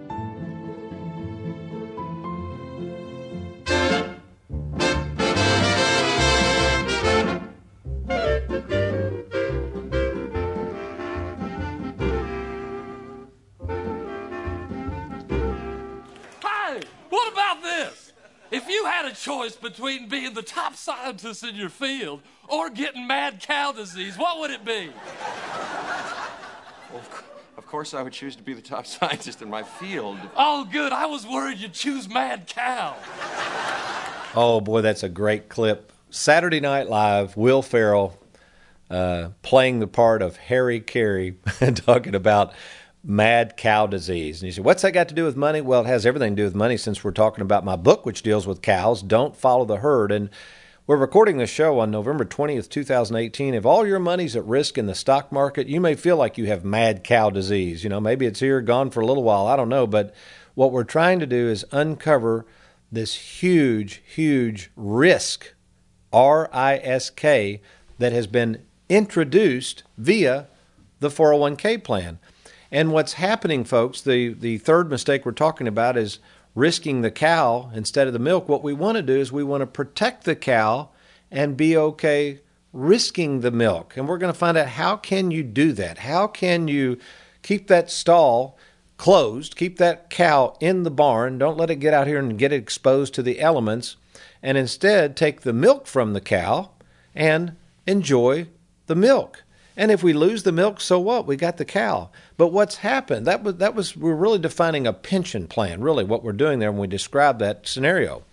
being 20.86 20.96
the 20.96 21.20
top 21.20 21.20
scientist 21.20 21.44
in 21.44 21.56
your 21.56 21.70
field 21.70 22.22
or 22.48 22.70
getting 22.70 23.08
mad 23.08 23.42
cow 23.42 23.72
disease, 23.72 24.18
what 24.18 24.40
would 24.40 24.52
it 24.52 24.66
be? 24.66 24.92
Of 27.58 27.66
course 27.68 27.94
I 27.94 28.02
would 28.02 28.14
choose 28.14 28.36
to 28.36 28.44
be 28.44 28.54
the 28.54 28.62
top 28.62 28.86
scientist 28.86 29.42
in 29.42 29.50
my 29.50 29.64
field. 29.64 30.18
Oh, 30.36 30.66
good. 30.66 30.92
I 30.92 31.06
was 31.06 31.26
worried 31.26 31.60
you'd 31.60 31.74
choose 31.74 32.08
Mad 32.10 32.48
Cow. 32.48 32.96
Oh 34.36 34.62
boy, 34.62 34.82
that's 34.82 35.04
a 35.04 35.10
great 35.10 35.50
clip. 35.50 35.92
Saturday 36.12 36.60
Night 36.60 36.88
Live, 36.88 37.36
Will 37.38 37.62
Ferrell 37.62 38.18
uh, 38.90 39.30
playing 39.42 39.80
the 39.80 39.88
part 39.88 40.22
of 40.22 40.38
Harry 40.38 40.80
Caray, 40.80 41.32
talking 41.76 42.16
about 42.16 42.54
mad 43.04 43.56
cow 43.56 43.88
disease. 43.88 44.42
And 44.42 44.48
you 44.48 44.52
say, 44.52 44.62
what's 44.62 44.82
that 44.82 44.92
got 44.92 45.10
to 45.10 45.16
do 45.16 45.26
with 45.26 45.36
money? 45.36 45.62
Well, 45.62 45.82
it 45.82 45.88
has 45.88 46.06
everything 46.06 46.36
to 46.36 46.42
do 46.42 46.46
with 46.46 46.56
money 46.56 46.78
since 46.78 47.04
we're 47.04 47.12
talking 47.12 47.42
about 47.42 47.64
my 47.64 47.76
book, 47.76 48.06
which 48.06 48.24
deals 48.24 48.48
with 48.48 48.62
cows. 48.62 49.02
Don't 49.02 49.36
follow 49.36 49.66
the 49.66 49.78
herd. 49.78 50.12
And 50.12 50.30
we're 50.90 50.98
recording 50.98 51.38
this 51.38 51.52
show 51.52 51.78
on 51.78 51.92
November 51.92 52.26
20th, 52.26 52.68
2018. 52.68 53.54
If 53.54 53.64
all 53.64 53.86
your 53.86 54.00
money's 54.00 54.36
at 54.36 54.44
risk 54.46 54.76
in 54.76 54.88
the 54.88 54.96
stock 54.96 55.32
market, 55.32 55.68
you 55.68 55.80
may 55.80 55.94
feel 55.94 56.18
like 56.18 56.36
you 56.36 56.48
have 56.48 56.66
mad 56.66 57.04
cow 57.04 57.30
disease. 57.30 57.84
You 57.84 57.92
know, 57.92 58.02
maybe 58.02 58.26
it's 58.26 58.40
here, 58.40 58.60
gone 58.60 58.90
for 58.90 59.02
a 59.02 59.06
little 59.06 59.22
while. 59.22 59.46
I 59.46 59.56
don't 59.56 59.70
know. 59.70 59.86
But 59.86 60.16
what 60.56 60.72
we're 60.72 60.84
trying 60.84 61.20
to 61.20 61.28
do 61.28 61.48
is 61.48 61.64
uncover 61.72 62.48
this 62.92 63.14
huge, 63.14 64.02
huge 64.04 64.72
risk, 64.76 65.54
R 66.12 66.50
I 66.52 66.78
S 66.78 67.12
K, 67.12 67.62
that 68.00 68.12
has 68.12 68.26
been 68.26 68.64
introduced 68.90 69.84
via 69.96 70.48
the 71.02 71.10
401k 71.10 71.84
plan. 71.84 72.18
And 72.72 72.92
what's 72.92 73.14
happening, 73.14 73.64
folks, 73.64 74.02
the, 74.02 74.34
the 74.34 74.58
third 74.58 74.90
mistake 74.90 75.24
we're 75.24 75.34
talking 75.34 75.68
about 75.68 75.98
is 75.98 76.18
risking 76.56 77.02
the 77.02 77.12
cow 77.12 77.72
instead 77.74 78.08
of 78.08 78.14
the 78.14 78.20
milk. 78.20 78.50
What 78.50 78.64
we 78.64 78.74
want 78.74 78.98
to 78.98 79.02
do 79.02 79.18
is 79.18 79.32
we 79.32 79.44
want 79.44 79.62
to 79.62 79.68
protect 79.68 80.24
the 80.24 80.36
cow 80.36 80.90
and 81.32 81.58
be 81.58 81.78
okay 81.78 82.42
risking 82.74 83.42
the 83.42 83.52
milk. 83.52 83.96
And 83.98 84.08
we're 84.08 84.18
going 84.18 84.34
to 84.34 84.38
find 84.38 84.58
out 84.58 84.68
how 84.68 84.98
can 84.98 85.32
you 85.32 85.44
do 85.44 85.72
that? 85.74 86.00
How 86.00 86.28
can 86.28 86.68
you 86.68 86.98
keep 87.42 87.68
that 87.68 87.90
stall 87.90 88.58
closed, 88.98 89.56
keep 89.56 89.78
that 89.78 90.10
cow 90.10 90.56
in 90.60 90.84
the 90.84 90.92
barn, 90.92 91.38
don't 91.38 91.58
let 91.58 91.72
it 91.72 91.78
get 91.78 91.94
out 91.94 92.06
here 92.06 92.20
and 92.20 92.38
get 92.38 92.52
exposed 92.52 93.14
to 93.14 93.24
the 93.24 93.40
elements, 93.40 93.96
and 94.44 94.58
instead 94.58 95.16
take 95.16 95.42
the 95.42 95.54
milk 95.54 95.88
from 95.88 96.14
the 96.14 96.22
cow 96.22 96.70
and 97.16 97.56
enjoy 97.88 98.46
the 98.88 98.96
milk. 98.96 99.44
And 99.80 99.92
if 99.92 100.04
we 100.04 100.12
lose 100.12 100.44
the 100.44 100.52
milk, 100.52 100.82
so 100.82 101.00
what? 101.00 101.26
We 101.26 101.38
got 101.38 101.56
the 101.56 101.64
cow. 101.64 102.10
But 102.36 102.48
what's 102.50 102.76
happened? 102.76 103.26
That 103.26 103.44
was 103.44 103.56
that 103.56 103.76
was 103.76 103.96
we're 103.96 104.14
really 104.14 104.38
defining 104.38 104.86
a 104.86 104.92
pension 104.92 105.48
plan, 105.48 105.80
really 105.80 106.04
what 106.04 106.22
we're 106.22 106.34
doing 106.34 106.60
there 106.60 106.70
when 106.70 106.82
we 106.82 106.88
describe 106.88 107.40
that 107.40 107.66
scenario. 107.66 108.24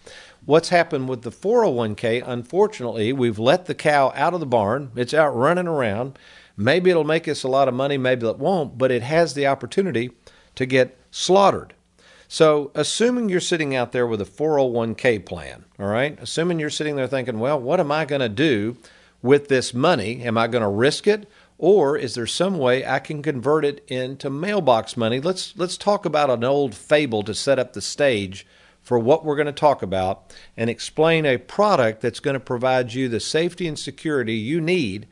What's 0.44 0.70
happened 0.70 1.08
with 1.08 1.22
the 1.22 1.30
401k, 1.30 2.24
unfortunately, 2.26 3.12
we've 3.12 3.38
let 3.38 3.66
the 3.66 3.76
cow 3.76 4.12
out 4.16 4.34
of 4.34 4.40
the 4.40 4.46
barn. 4.46 4.90
It's 4.96 5.14
out 5.14 5.36
running 5.36 5.68
around. 5.68 6.18
Maybe 6.56 6.90
it'll 6.90 7.04
make 7.04 7.28
us 7.28 7.44
a 7.44 7.48
lot 7.48 7.68
of 7.68 7.74
money, 7.74 7.96
maybe 7.96 8.26
it 8.26 8.38
won't, 8.40 8.76
but 8.76 8.90
it 8.90 9.02
has 9.02 9.34
the 9.34 9.46
opportunity 9.46 10.10
to 10.56 10.66
get 10.66 10.98
slaughtered. 11.12 11.74
So, 12.26 12.72
assuming 12.74 13.28
you're 13.28 13.38
sitting 13.38 13.72
out 13.72 13.92
there 13.92 14.08
with 14.08 14.20
a 14.20 14.24
401k 14.24 15.24
plan, 15.24 15.64
all 15.78 15.86
right, 15.86 16.18
assuming 16.20 16.58
you're 16.58 16.70
sitting 16.70 16.96
there 16.96 17.06
thinking, 17.06 17.38
well, 17.38 17.60
what 17.60 17.78
am 17.78 17.92
I 17.92 18.04
going 18.04 18.20
to 18.20 18.28
do 18.28 18.76
with 19.26 19.48
this 19.48 19.74
money? 19.74 20.22
Am 20.22 20.38
I 20.38 20.46
going 20.46 20.62
to 20.62 20.68
risk 20.68 21.06
it? 21.06 21.28
Or 21.58 21.96
is 21.96 22.14
there 22.14 22.26
some 22.26 22.58
way 22.58 22.86
I 22.86 22.98
can 22.98 23.22
convert 23.22 23.64
it 23.64 23.84
into 23.88 24.30
mailbox 24.30 24.96
money? 24.96 25.20
Let's, 25.20 25.54
let's 25.56 25.76
talk 25.76 26.04
about 26.04 26.30
an 26.30 26.44
old 26.44 26.74
fable 26.74 27.22
to 27.24 27.34
set 27.34 27.58
up 27.58 27.72
the 27.72 27.80
stage 27.80 28.46
for 28.82 28.98
what 28.98 29.24
we're 29.24 29.36
going 29.36 29.46
to 29.46 29.52
talk 29.52 29.82
about 29.82 30.32
and 30.56 30.70
explain 30.70 31.26
a 31.26 31.38
product 31.38 32.00
that's 32.00 32.20
going 32.20 32.34
to 32.34 32.40
provide 32.40 32.92
you 32.94 33.08
the 33.08 33.20
safety 33.20 33.66
and 33.66 33.78
security 33.78 34.34
you 34.34 34.60
need 34.60 35.06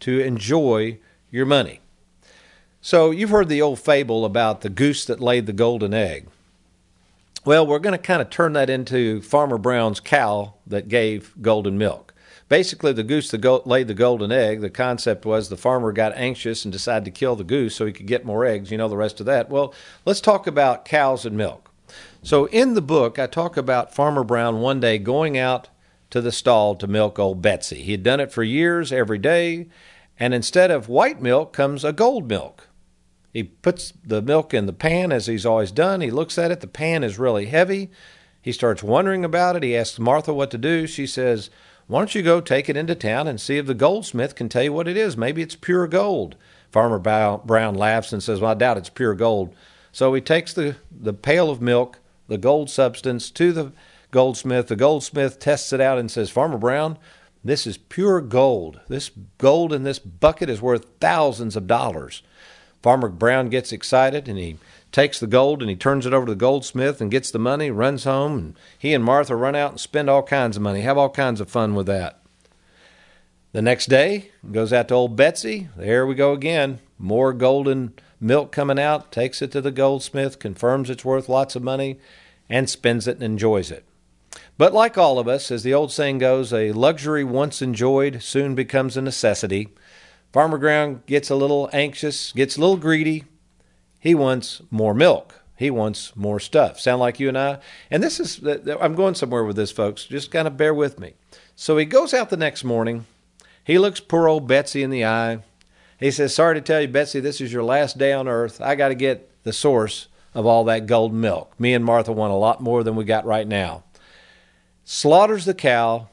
to 0.00 0.20
enjoy 0.20 0.98
your 1.30 1.44
money. 1.44 1.80
So, 2.80 3.10
you've 3.10 3.30
heard 3.30 3.48
the 3.48 3.60
old 3.60 3.80
fable 3.80 4.24
about 4.24 4.60
the 4.60 4.70
goose 4.70 5.04
that 5.06 5.20
laid 5.20 5.46
the 5.46 5.52
golden 5.52 5.92
egg. 5.92 6.28
Well, 7.44 7.66
we're 7.66 7.80
going 7.80 7.96
to 7.96 7.98
kind 7.98 8.22
of 8.22 8.30
turn 8.30 8.52
that 8.52 8.70
into 8.70 9.20
Farmer 9.20 9.58
Brown's 9.58 9.98
cow 9.98 10.54
that 10.66 10.86
gave 10.86 11.34
golden 11.42 11.76
milk. 11.76 12.14
Basically, 12.48 12.92
the 12.92 13.02
goose 13.02 13.30
that 13.30 13.42
go- 13.42 13.62
laid 13.66 13.88
the 13.88 13.94
golden 13.94 14.32
egg, 14.32 14.60
the 14.60 14.70
concept 14.70 15.26
was 15.26 15.48
the 15.48 15.56
farmer 15.56 15.92
got 15.92 16.16
anxious 16.16 16.64
and 16.64 16.72
decided 16.72 17.04
to 17.04 17.10
kill 17.10 17.36
the 17.36 17.44
goose 17.44 17.76
so 17.76 17.84
he 17.84 17.92
could 17.92 18.06
get 18.06 18.24
more 18.24 18.46
eggs. 18.46 18.70
You 18.70 18.78
know 18.78 18.88
the 18.88 18.96
rest 18.96 19.20
of 19.20 19.26
that. 19.26 19.50
Well, 19.50 19.74
let's 20.06 20.20
talk 20.20 20.46
about 20.46 20.84
cows 20.84 21.26
and 21.26 21.36
milk. 21.36 21.70
So, 22.22 22.46
in 22.46 22.74
the 22.74 22.82
book, 22.82 23.18
I 23.18 23.26
talk 23.26 23.56
about 23.56 23.94
Farmer 23.94 24.24
Brown 24.24 24.60
one 24.60 24.80
day 24.80 24.98
going 24.98 25.36
out 25.38 25.68
to 26.10 26.20
the 26.20 26.32
stall 26.32 26.74
to 26.76 26.86
milk 26.86 27.18
old 27.18 27.42
Betsy. 27.42 27.82
He 27.82 27.92
had 27.92 28.02
done 28.02 28.20
it 28.20 28.32
for 28.32 28.42
years, 28.42 28.92
every 28.92 29.18
day, 29.18 29.68
and 30.18 30.32
instead 30.32 30.70
of 30.70 30.88
white 30.88 31.20
milk 31.20 31.52
comes 31.52 31.84
a 31.84 31.92
gold 31.92 32.28
milk. 32.28 32.68
He 33.32 33.44
puts 33.44 33.92
the 34.04 34.22
milk 34.22 34.54
in 34.54 34.66
the 34.66 34.72
pan 34.72 35.12
as 35.12 35.26
he's 35.26 35.46
always 35.46 35.70
done. 35.70 36.00
He 36.00 36.10
looks 36.10 36.38
at 36.38 36.50
it. 36.50 36.60
The 36.60 36.66
pan 36.66 37.04
is 37.04 37.18
really 37.18 37.46
heavy. 37.46 37.90
He 38.40 38.52
starts 38.52 38.82
wondering 38.82 39.24
about 39.24 39.56
it. 39.56 39.62
He 39.62 39.76
asks 39.76 39.98
Martha 39.98 40.32
what 40.32 40.50
to 40.50 40.58
do. 40.58 40.86
She 40.86 41.06
says, 41.06 41.50
Why 41.88 42.00
don't 42.00 42.14
you 42.14 42.22
go 42.22 42.42
take 42.42 42.68
it 42.68 42.76
into 42.76 42.94
town 42.94 43.26
and 43.26 43.40
see 43.40 43.56
if 43.56 43.66
the 43.66 43.72
goldsmith 43.72 44.34
can 44.34 44.50
tell 44.50 44.62
you 44.62 44.74
what 44.74 44.88
it 44.88 44.96
is? 44.96 45.16
Maybe 45.16 45.40
it's 45.40 45.56
pure 45.56 45.86
gold. 45.86 46.36
Farmer 46.70 46.98
Brown 46.98 47.74
laughs 47.74 48.12
and 48.12 48.22
says, 48.22 48.40
Well, 48.40 48.50
I 48.50 48.54
doubt 48.54 48.76
it's 48.76 48.90
pure 48.90 49.14
gold. 49.14 49.54
So 49.90 50.12
he 50.12 50.20
takes 50.20 50.52
the, 50.52 50.76
the 50.90 51.14
pail 51.14 51.48
of 51.48 51.62
milk, 51.62 51.98
the 52.28 52.36
gold 52.36 52.68
substance, 52.68 53.30
to 53.30 53.52
the 53.52 53.72
goldsmith. 54.10 54.68
The 54.68 54.76
goldsmith 54.76 55.38
tests 55.38 55.72
it 55.72 55.80
out 55.80 55.98
and 55.98 56.10
says, 56.10 56.28
Farmer 56.28 56.58
Brown, 56.58 56.98
this 57.42 57.66
is 57.66 57.78
pure 57.78 58.20
gold. 58.20 58.80
This 58.88 59.10
gold 59.38 59.72
in 59.72 59.84
this 59.84 59.98
bucket 59.98 60.50
is 60.50 60.60
worth 60.60 60.84
thousands 61.00 61.56
of 61.56 61.66
dollars. 61.66 62.22
Farmer 62.88 63.10
Brown 63.10 63.50
gets 63.50 63.70
excited 63.70 64.28
and 64.28 64.38
he 64.38 64.56
takes 64.92 65.20
the 65.20 65.26
gold 65.26 65.60
and 65.60 65.68
he 65.68 65.76
turns 65.76 66.06
it 66.06 66.14
over 66.14 66.24
to 66.24 66.32
the 66.32 66.36
goldsmith 66.36 67.02
and 67.02 67.10
gets 67.10 67.30
the 67.30 67.38
money, 67.38 67.70
runs 67.70 68.04
home, 68.04 68.38
and 68.38 68.56
he 68.78 68.94
and 68.94 69.04
Martha 69.04 69.36
run 69.36 69.54
out 69.54 69.72
and 69.72 69.78
spend 69.78 70.08
all 70.08 70.22
kinds 70.22 70.56
of 70.56 70.62
money, 70.62 70.80
have 70.80 70.96
all 70.96 71.10
kinds 71.10 71.42
of 71.42 71.50
fun 71.50 71.74
with 71.74 71.84
that. 71.84 72.18
The 73.52 73.60
next 73.60 73.90
day, 73.90 74.30
goes 74.50 74.72
out 74.72 74.88
to 74.88 74.94
old 74.94 75.16
Betsy. 75.16 75.68
There 75.76 76.06
we 76.06 76.14
go 76.14 76.32
again. 76.32 76.78
More 76.98 77.34
golden 77.34 77.92
milk 78.22 78.52
coming 78.52 78.78
out, 78.78 79.12
takes 79.12 79.42
it 79.42 79.52
to 79.52 79.60
the 79.60 79.70
goldsmith, 79.70 80.38
confirms 80.38 80.88
it's 80.88 81.04
worth 81.04 81.28
lots 81.28 81.54
of 81.54 81.62
money, 81.62 81.98
and 82.48 82.70
spends 82.70 83.06
it 83.06 83.16
and 83.16 83.22
enjoys 83.22 83.70
it. 83.70 83.84
But 84.56 84.72
like 84.72 84.96
all 84.96 85.18
of 85.18 85.28
us, 85.28 85.50
as 85.50 85.62
the 85.62 85.74
old 85.74 85.92
saying 85.92 86.18
goes, 86.18 86.54
a 86.54 86.72
luxury 86.72 87.22
once 87.22 87.60
enjoyed 87.60 88.22
soon 88.22 88.54
becomes 88.54 88.96
a 88.96 89.02
necessity. 89.02 89.68
Farmer 90.32 90.58
Brown 90.58 91.02
gets 91.06 91.30
a 91.30 91.36
little 91.36 91.70
anxious, 91.72 92.32
gets 92.32 92.56
a 92.56 92.60
little 92.60 92.76
greedy. 92.76 93.24
He 93.98 94.14
wants 94.14 94.62
more 94.70 94.94
milk. 94.94 95.34
He 95.56 95.70
wants 95.70 96.14
more 96.14 96.38
stuff. 96.38 96.78
Sound 96.78 97.00
like 97.00 97.18
you 97.18 97.28
and 97.28 97.36
I? 97.36 97.58
And 97.90 98.02
this 98.02 98.20
is, 98.20 98.40
I'm 98.80 98.94
going 98.94 99.16
somewhere 99.16 99.44
with 99.44 99.56
this, 99.56 99.72
folks. 99.72 100.04
Just 100.04 100.30
kind 100.30 100.46
of 100.46 100.56
bear 100.56 100.72
with 100.72 101.00
me. 101.00 101.14
So 101.56 101.76
he 101.76 101.84
goes 101.84 102.14
out 102.14 102.30
the 102.30 102.36
next 102.36 102.62
morning. 102.62 103.06
He 103.64 103.78
looks 103.78 103.98
poor 103.98 104.28
old 104.28 104.46
Betsy 104.46 104.82
in 104.82 104.90
the 104.90 105.04
eye. 105.04 105.40
He 105.98 106.12
says, 106.12 106.34
Sorry 106.34 106.54
to 106.54 106.60
tell 106.60 106.80
you, 106.80 106.88
Betsy, 106.88 107.18
this 107.18 107.40
is 107.40 107.52
your 107.52 107.64
last 107.64 107.98
day 107.98 108.12
on 108.12 108.28
earth. 108.28 108.60
I 108.60 108.76
got 108.76 108.88
to 108.88 108.94
get 108.94 109.42
the 109.42 109.52
source 109.52 110.06
of 110.32 110.46
all 110.46 110.62
that 110.64 110.86
golden 110.86 111.20
milk. 111.20 111.58
Me 111.58 111.74
and 111.74 111.84
Martha 111.84 112.12
want 112.12 112.32
a 112.32 112.36
lot 112.36 112.60
more 112.60 112.84
than 112.84 112.94
we 112.94 113.04
got 113.04 113.24
right 113.24 113.48
now. 113.48 113.82
Slaughters 114.84 115.44
the 115.44 115.54
cow, 115.54 116.08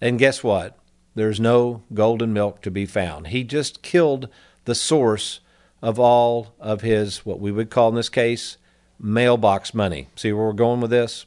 and 0.00 0.18
guess 0.18 0.42
what? 0.42 0.78
There's 1.16 1.40
no 1.40 1.82
golden 1.92 2.32
milk 2.32 2.62
to 2.62 2.70
be 2.70 2.86
found. 2.86 3.28
He 3.28 3.42
just 3.42 3.82
killed 3.82 4.28
the 4.66 4.74
source 4.74 5.40
of 5.82 5.98
all 5.98 6.54
of 6.60 6.82
his, 6.82 7.24
what 7.24 7.40
we 7.40 7.50
would 7.50 7.70
call 7.70 7.88
in 7.88 7.94
this 7.94 8.08
case, 8.08 8.58
mailbox 9.00 9.74
money. 9.74 10.08
See 10.14 10.32
where 10.32 10.46
we're 10.46 10.52
going 10.52 10.80
with 10.80 10.90
this? 10.90 11.26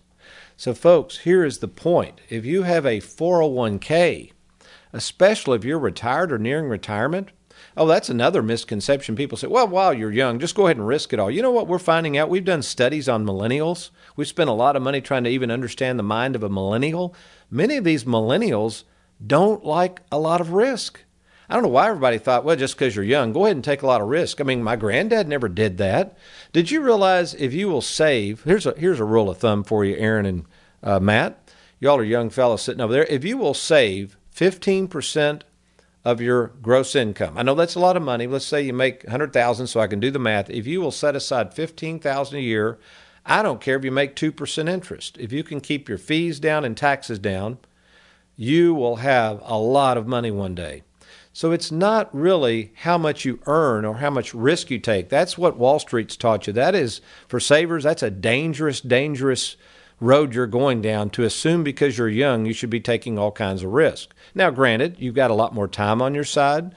So, 0.56 0.74
folks, 0.74 1.20
here 1.20 1.44
is 1.44 1.58
the 1.58 1.68
point. 1.68 2.22
If 2.30 2.46
you 2.46 2.64
have 2.64 2.86
a 2.86 3.00
401k, 3.00 4.32
especially 4.94 5.58
if 5.58 5.66
you're 5.66 5.80
retired 5.80 6.32
or 6.32 6.38
nearing 6.38 6.68
retirement, 6.68 7.30
oh, 7.76 7.88
that's 7.88 8.10
another 8.10 8.44
misconception. 8.44 9.16
People 9.16 9.38
say, 9.38 9.48
well, 9.48 9.68
while 9.68 9.94
you're 9.94 10.12
young, 10.12 10.38
just 10.38 10.56
go 10.56 10.68
ahead 10.68 10.78
and 10.78 10.88
risk 10.88 11.14
it 11.14 11.20
all. 11.20 11.32
You 11.32 11.42
know 11.42 11.52
what 11.52 11.68
we're 11.68 11.80
finding 11.80 12.18
out? 12.18 12.30
We've 12.30 12.46
done 12.46 12.62
studies 12.62 13.10
on 13.10 13.26
millennials. 13.26 13.90
We've 14.16 14.28
spent 14.28 14.50
a 14.50 14.54
lot 14.54 14.76
of 14.76 14.84
money 14.84 15.02
trying 15.02 15.24
to 15.24 15.30
even 15.30 15.50
understand 15.50 15.98
the 15.98 16.04
mind 16.04 16.36
of 16.36 16.44
a 16.44 16.50
millennial. 16.50 17.16
Many 17.50 17.78
of 17.78 17.84
these 17.84 18.04
millennials 18.04 18.84
don't 19.26 19.66
like 19.66 20.02
a 20.12 20.20
lot 20.20 20.42
of 20.42 20.54
risk. 20.54 21.02
I 21.50 21.56
don't 21.56 21.64
know 21.64 21.70
why 21.70 21.88
everybody 21.88 22.20
thought, 22.20 22.44
well, 22.44 22.56
just 22.56 22.76
because 22.76 22.96
you're 22.96 23.04
young, 23.04 23.34
go 23.34 23.46
ahead 23.46 23.58
and 23.58 23.64
take 23.64 23.82
a 23.82 23.88
lot 23.88 24.02
of 24.02 24.08
risk. 24.08 24.40
I 24.40 24.44
mean, 24.44 24.62
my 24.62 24.76
granddad 24.76 25.28
never 25.28 25.50
did 25.50 25.80
that. 25.80 26.16
Did 26.54 26.70
you 26.70 26.82
realize 26.82 27.34
if 27.34 27.54
you 27.54 27.70
will 27.70 27.82
save, 27.82 28.44
here's 28.44 28.68
a, 28.68 28.76
here's 28.78 29.00
a 29.00 29.06
rule 29.06 29.32
of 29.32 29.40
thumb 29.40 29.64
for 29.64 29.84
you, 29.84 29.96
Aaron 29.96 30.28
and 30.28 30.46
uh, 30.84 31.00
Matt. 31.00 31.52
Y'all 31.80 31.98
are 31.98 32.04
young 32.04 32.30
fellows 32.30 32.62
sitting 32.62 32.82
over 32.82 32.94
there. 32.94 33.06
If 33.06 33.26
you 33.26 33.38
will 33.38 33.56
save 33.56 34.16
15% 34.36 35.42
of 36.06 36.22
your 36.22 36.48
gross 36.62 36.96
income, 36.96 37.38
I 37.38 37.42
know 37.44 37.56
that's 37.56 37.76
a 37.76 37.80
lot 37.80 37.98
of 37.98 38.04
money. 38.04 38.28
Let's 38.28 38.46
say 38.46 38.62
you 38.62 38.74
make 38.74 39.04
100000 39.06 39.66
so 39.66 39.80
I 39.80 39.88
can 39.88 40.00
do 40.00 40.12
the 40.12 40.20
math. 40.20 40.52
If 40.52 40.68
you 40.68 40.82
will 40.82 40.92
set 40.92 41.16
aside 41.16 41.54
15000 41.54 42.38
a 42.38 42.42
year, 42.42 42.78
I 43.26 43.42
don't 43.42 43.62
care 43.62 43.78
if 43.78 43.84
you 43.84 43.92
make 43.92 44.16
2% 44.16 44.70
interest. 44.70 45.18
If 45.18 45.32
you 45.32 45.44
can 45.44 45.62
keep 45.62 45.90
your 45.90 45.98
fees 45.98 46.40
down 46.40 46.64
and 46.64 46.78
taxes 46.78 47.18
down, 47.18 47.58
you 48.40 48.74
will 48.74 48.96
have 48.96 49.42
a 49.44 49.58
lot 49.58 49.98
of 49.98 50.08
money 50.08 50.32
one 50.32 50.56
day. 50.56 50.82
So 51.34 51.52
it's 51.52 51.74
not 51.74 52.14
really 52.16 52.72
how 52.74 52.98
much 52.98 53.26
you 53.26 53.42
earn 53.46 53.84
or 53.84 53.96
how 53.96 54.10
much 54.10 54.34
risk 54.34 54.72
you 54.72 54.80
take. 54.80 55.10
That's 55.10 55.38
what 55.38 55.58
Wall 55.58 55.78
Street's 55.78 56.16
taught 56.16 56.48
you. 56.48 56.54
That 56.54 56.74
is, 56.74 57.02
for 57.28 57.42
savers, 57.42 57.84
that's 57.84 58.02
a 58.02 58.10
dangerous, 58.10 58.80
dangerous 58.80 59.58
road 60.00 60.34
you're 60.34 60.48
going 60.48 60.82
down 60.82 61.10
to 61.10 61.26
assume 61.26 61.66
because 61.66 61.98
you're 61.98 62.08
young 62.08 62.46
you 62.46 62.54
should 62.54 62.70
be 62.70 62.80
taking 62.80 63.20
all 63.20 63.34
kinds 63.34 63.62
of 63.62 63.74
risk. 63.74 64.16
Now, 64.34 64.52
granted, 64.52 64.96
you've 65.00 65.16
got 65.16 65.32
a 65.32 65.36
lot 65.36 65.54
more 65.54 65.68
time 65.68 66.02
on 66.02 66.16
your 66.16 66.24
side. 66.24 66.74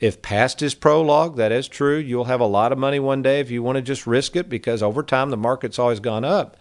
If 0.00 0.22
past 0.22 0.62
is 0.62 0.76
prologue, 0.76 1.36
that 1.36 1.50
is 1.50 1.66
true. 1.66 1.96
You'll 1.96 2.26
have 2.26 2.40
a 2.40 2.46
lot 2.46 2.70
of 2.70 2.78
money 2.78 3.00
one 3.00 3.22
day 3.22 3.40
if 3.40 3.50
you 3.50 3.60
want 3.60 3.74
to 3.74 3.82
just 3.82 4.06
risk 4.06 4.36
it 4.36 4.48
because 4.48 4.84
over 4.84 5.02
time 5.02 5.30
the 5.30 5.36
market's 5.36 5.80
always 5.80 5.98
gone 5.98 6.24
up. 6.24 6.56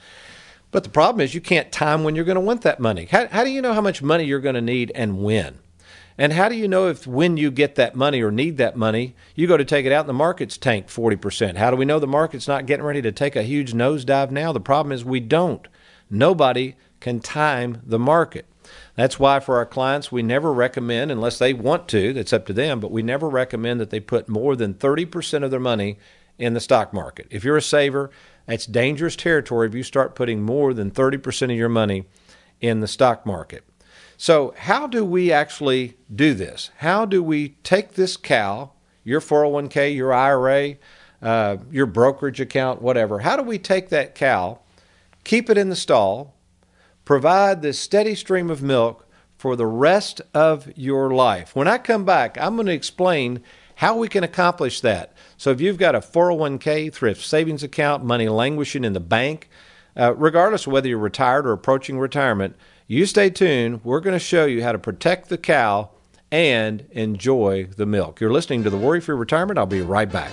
But 0.75 0.83
the 0.83 0.89
problem 0.89 1.21
is 1.21 1.33
you 1.33 1.39
can't 1.39 1.71
time 1.71 2.03
when 2.03 2.17
you're 2.17 2.25
going 2.25 2.35
to 2.35 2.41
want 2.41 2.63
that 2.63 2.81
money. 2.81 3.07
How, 3.09 3.27
how 3.27 3.45
do 3.45 3.49
you 3.49 3.61
know 3.61 3.73
how 3.73 3.79
much 3.79 4.01
money 4.01 4.25
you're 4.25 4.41
going 4.41 4.55
to 4.55 4.61
need 4.61 4.91
and 4.93 5.23
when? 5.23 5.59
And 6.17 6.33
how 6.33 6.49
do 6.49 6.55
you 6.55 6.67
know 6.67 6.89
if 6.89 7.07
when 7.07 7.37
you 7.37 7.49
get 7.49 7.75
that 7.75 7.95
money 7.95 8.21
or 8.21 8.29
need 8.29 8.57
that 8.57 8.75
money, 8.75 9.15
you 9.35 9.47
go 9.47 9.55
to 9.55 9.63
take 9.63 9.85
it 9.85 9.93
out 9.93 10.01
and 10.01 10.09
the 10.09 10.13
market's 10.13 10.57
tanked 10.57 10.89
40%? 10.89 11.55
How 11.55 11.71
do 11.71 11.77
we 11.77 11.85
know 11.85 11.97
the 11.97 12.07
market's 12.07 12.45
not 12.45 12.65
getting 12.65 12.83
ready 12.83 13.01
to 13.03 13.13
take 13.13 13.37
a 13.37 13.43
huge 13.43 13.71
nosedive 13.71 14.31
now? 14.31 14.51
The 14.51 14.59
problem 14.59 14.91
is 14.91 15.05
we 15.05 15.21
don't. 15.21 15.65
Nobody 16.09 16.75
can 16.99 17.21
time 17.21 17.81
the 17.85 17.97
market. 17.97 18.45
That's 18.95 19.17
why 19.17 19.39
for 19.39 19.55
our 19.55 19.65
clients, 19.65 20.11
we 20.11 20.23
never 20.23 20.51
recommend, 20.51 21.09
unless 21.09 21.39
they 21.39 21.53
want 21.53 21.87
to, 21.87 22.11
that's 22.11 22.33
up 22.33 22.45
to 22.47 22.53
them, 22.53 22.81
but 22.81 22.91
we 22.91 23.01
never 23.01 23.29
recommend 23.29 23.79
that 23.79 23.91
they 23.91 24.01
put 24.01 24.27
more 24.27 24.57
than 24.57 24.73
30% 24.73 25.45
of 25.45 25.51
their 25.51 25.59
money 25.61 25.97
in 26.37 26.53
the 26.53 26.59
stock 26.59 26.91
market. 26.91 27.27
If 27.29 27.45
you're 27.45 27.55
a 27.55 27.61
saver, 27.61 28.11
that's 28.45 28.65
dangerous 28.65 29.15
territory 29.15 29.67
if 29.67 29.75
you 29.75 29.83
start 29.83 30.15
putting 30.15 30.41
more 30.41 30.73
than 30.73 30.91
30% 30.91 31.43
of 31.43 31.51
your 31.51 31.69
money 31.69 32.05
in 32.61 32.79
the 32.79 32.87
stock 32.87 33.25
market. 33.25 33.63
So, 34.17 34.53
how 34.57 34.87
do 34.87 35.03
we 35.03 35.31
actually 35.31 35.97
do 36.13 36.33
this? 36.33 36.71
How 36.77 37.05
do 37.05 37.21
we 37.21 37.49
take 37.63 37.93
this 37.93 38.15
cow, 38.15 38.71
your 39.03 39.19
401k, 39.19 39.93
your 39.93 40.13
IRA, 40.13 40.75
uh, 41.21 41.57
your 41.69 41.85
brokerage 41.85 42.39
account, 42.39 42.81
whatever? 42.81 43.19
How 43.19 43.35
do 43.35 43.43
we 43.43 43.59
take 43.59 43.89
that 43.89 44.15
cow, 44.15 44.59
keep 45.25 45.49
it 45.49 45.57
in 45.57 45.69
the 45.69 45.75
stall, 45.75 46.33
provide 47.03 47.61
this 47.61 47.77
steady 47.77 48.15
stream 48.15 48.49
of 48.49 48.61
milk 48.61 49.05
for 49.37 49.57
the 49.57 49.65
rest 49.65 50.21
of 50.33 50.71
your 50.77 51.11
life? 51.11 51.53
When 51.53 51.67
I 51.67 51.77
come 51.77 52.05
back, 52.05 52.37
I'm 52.39 52.55
going 52.55 52.67
to 52.67 52.73
explain 52.73 53.43
how 53.75 53.97
we 53.97 54.07
can 54.07 54.23
accomplish 54.23 54.81
that. 54.81 55.13
So, 55.37 55.51
if 55.51 55.61
you've 55.61 55.77
got 55.77 55.95
a 55.95 55.99
401k, 55.99 56.93
thrift 56.93 57.23
savings 57.23 57.63
account, 57.63 58.03
money 58.03 58.29
languishing 58.29 58.83
in 58.83 58.93
the 58.93 58.99
bank, 58.99 59.49
uh, 59.97 60.13
regardless 60.15 60.65
of 60.65 60.73
whether 60.73 60.87
you're 60.87 60.97
retired 60.97 61.45
or 61.45 61.51
approaching 61.51 61.99
retirement, 61.99 62.55
you 62.87 63.05
stay 63.05 63.29
tuned. 63.29 63.83
We're 63.83 63.99
going 63.99 64.15
to 64.15 64.19
show 64.19 64.45
you 64.45 64.63
how 64.63 64.71
to 64.71 64.79
protect 64.79 65.29
the 65.29 65.37
cow 65.37 65.89
and 66.31 66.85
enjoy 66.91 67.65
the 67.77 67.85
milk. 67.85 68.19
You're 68.19 68.31
listening 68.31 68.63
to 68.63 68.69
the 68.69 68.77
Worry 68.77 69.01
Free 69.01 69.15
Retirement. 69.15 69.57
I'll 69.57 69.65
be 69.65 69.81
right 69.81 70.11
back. 70.11 70.31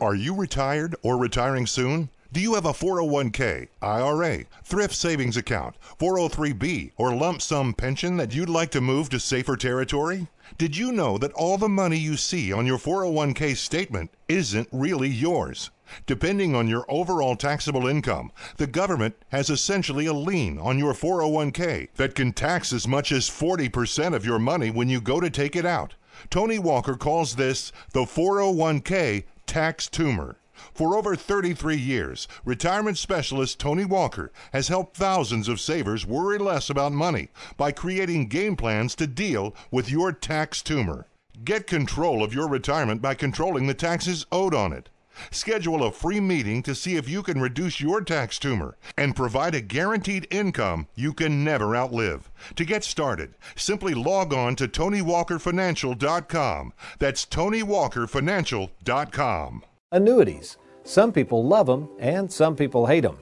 Are 0.00 0.14
you 0.14 0.34
retired 0.34 0.94
or 1.02 1.16
retiring 1.16 1.66
soon? 1.66 2.10
Do 2.36 2.42
you 2.42 2.52
have 2.52 2.66
a 2.66 2.74
401k, 2.74 3.68
IRA, 3.80 4.44
thrift 4.62 4.94
savings 4.94 5.38
account, 5.38 5.74
403b, 5.98 6.92
or 6.98 7.14
lump 7.14 7.40
sum 7.40 7.72
pension 7.72 8.18
that 8.18 8.34
you'd 8.34 8.50
like 8.50 8.70
to 8.72 8.82
move 8.82 9.08
to 9.08 9.18
safer 9.18 9.56
territory? 9.56 10.26
Did 10.58 10.76
you 10.76 10.92
know 10.92 11.16
that 11.16 11.32
all 11.32 11.56
the 11.56 11.66
money 11.70 11.96
you 11.96 12.18
see 12.18 12.52
on 12.52 12.66
your 12.66 12.76
401k 12.76 13.56
statement 13.56 14.10
isn't 14.28 14.68
really 14.70 15.08
yours? 15.08 15.70
Depending 16.04 16.54
on 16.54 16.68
your 16.68 16.84
overall 16.90 17.36
taxable 17.36 17.86
income, 17.86 18.30
the 18.58 18.66
government 18.66 19.16
has 19.30 19.48
essentially 19.48 20.04
a 20.04 20.12
lien 20.12 20.58
on 20.58 20.78
your 20.78 20.92
401k 20.92 21.88
that 21.94 22.14
can 22.14 22.34
tax 22.34 22.70
as 22.70 22.86
much 22.86 23.12
as 23.12 23.30
40% 23.30 24.14
of 24.14 24.26
your 24.26 24.38
money 24.38 24.70
when 24.70 24.90
you 24.90 25.00
go 25.00 25.20
to 25.20 25.30
take 25.30 25.56
it 25.56 25.64
out. 25.64 25.94
Tony 26.28 26.58
Walker 26.58 26.96
calls 26.96 27.36
this 27.36 27.72
the 27.94 28.00
401k 28.00 29.24
tax 29.46 29.88
tumor. 29.88 30.36
For 30.74 30.96
over 30.96 31.16
33 31.16 31.76
years, 31.76 32.28
retirement 32.44 32.98
specialist 32.98 33.58
Tony 33.58 33.84
Walker 33.84 34.32
has 34.52 34.68
helped 34.68 34.96
thousands 34.96 35.48
of 35.48 35.60
savers 35.60 36.06
worry 36.06 36.38
less 36.38 36.70
about 36.70 36.92
money 36.92 37.28
by 37.56 37.72
creating 37.72 38.28
game 38.28 38.56
plans 38.56 38.94
to 38.96 39.06
deal 39.06 39.54
with 39.70 39.90
your 39.90 40.12
tax 40.12 40.62
tumor. 40.62 41.06
Get 41.44 41.66
control 41.66 42.22
of 42.22 42.32
your 42.32 42.48
retirement 42.48 43.02
by 43.02 43.14
controlling 43.14 43.66
the 43.66 43.74
taxes 43.74 44.24
owed 44.32 44.54
on 44.54 44.72
it. 44.72 44.88
Schedule 45.30 45.84
a 45.84 45.92
free 45.92 46.20
meeting 46.20 46.62
to 46.62 46.74
see 46.74 46.96
if 46.96 47.08
you 47.08 47.22
can 47.22 47.40
reduce 47.40 47.80
your 47.80 48.02
tax 48.02 48.38
tumor 48.38 48.76
and 48.96 49.16
provide 49.16 49.54
a 49.54 49.60
guaranteed 49.60 50.26
income 50.30 50.86
you 50.94 51.12
can 51.12 51.44
never 51.44 51.76
outlive. 51.76 52.30
To 52.56 52.64
get 52.64 52.82
started, 52.84 53.34
simply 53.54 53.92
log 53.94 54.34
on 54.34 54.56
to 54.56 54.66
TonyWalkerFinancial.com. 54.68 56.72
That's 56.98 57.26
TonyWalkerFinancial.com. 57.26 59.62
Annuities. 59.92 60.56
Some 60.82 61.12
people 61.12 61.44
love 61.44 61.68
them 61.68 61.88
and 62.00 62.32
some 62.32 62.56
people 62.56 62.86
hate 62.86 63.02
them. 63.02 63.18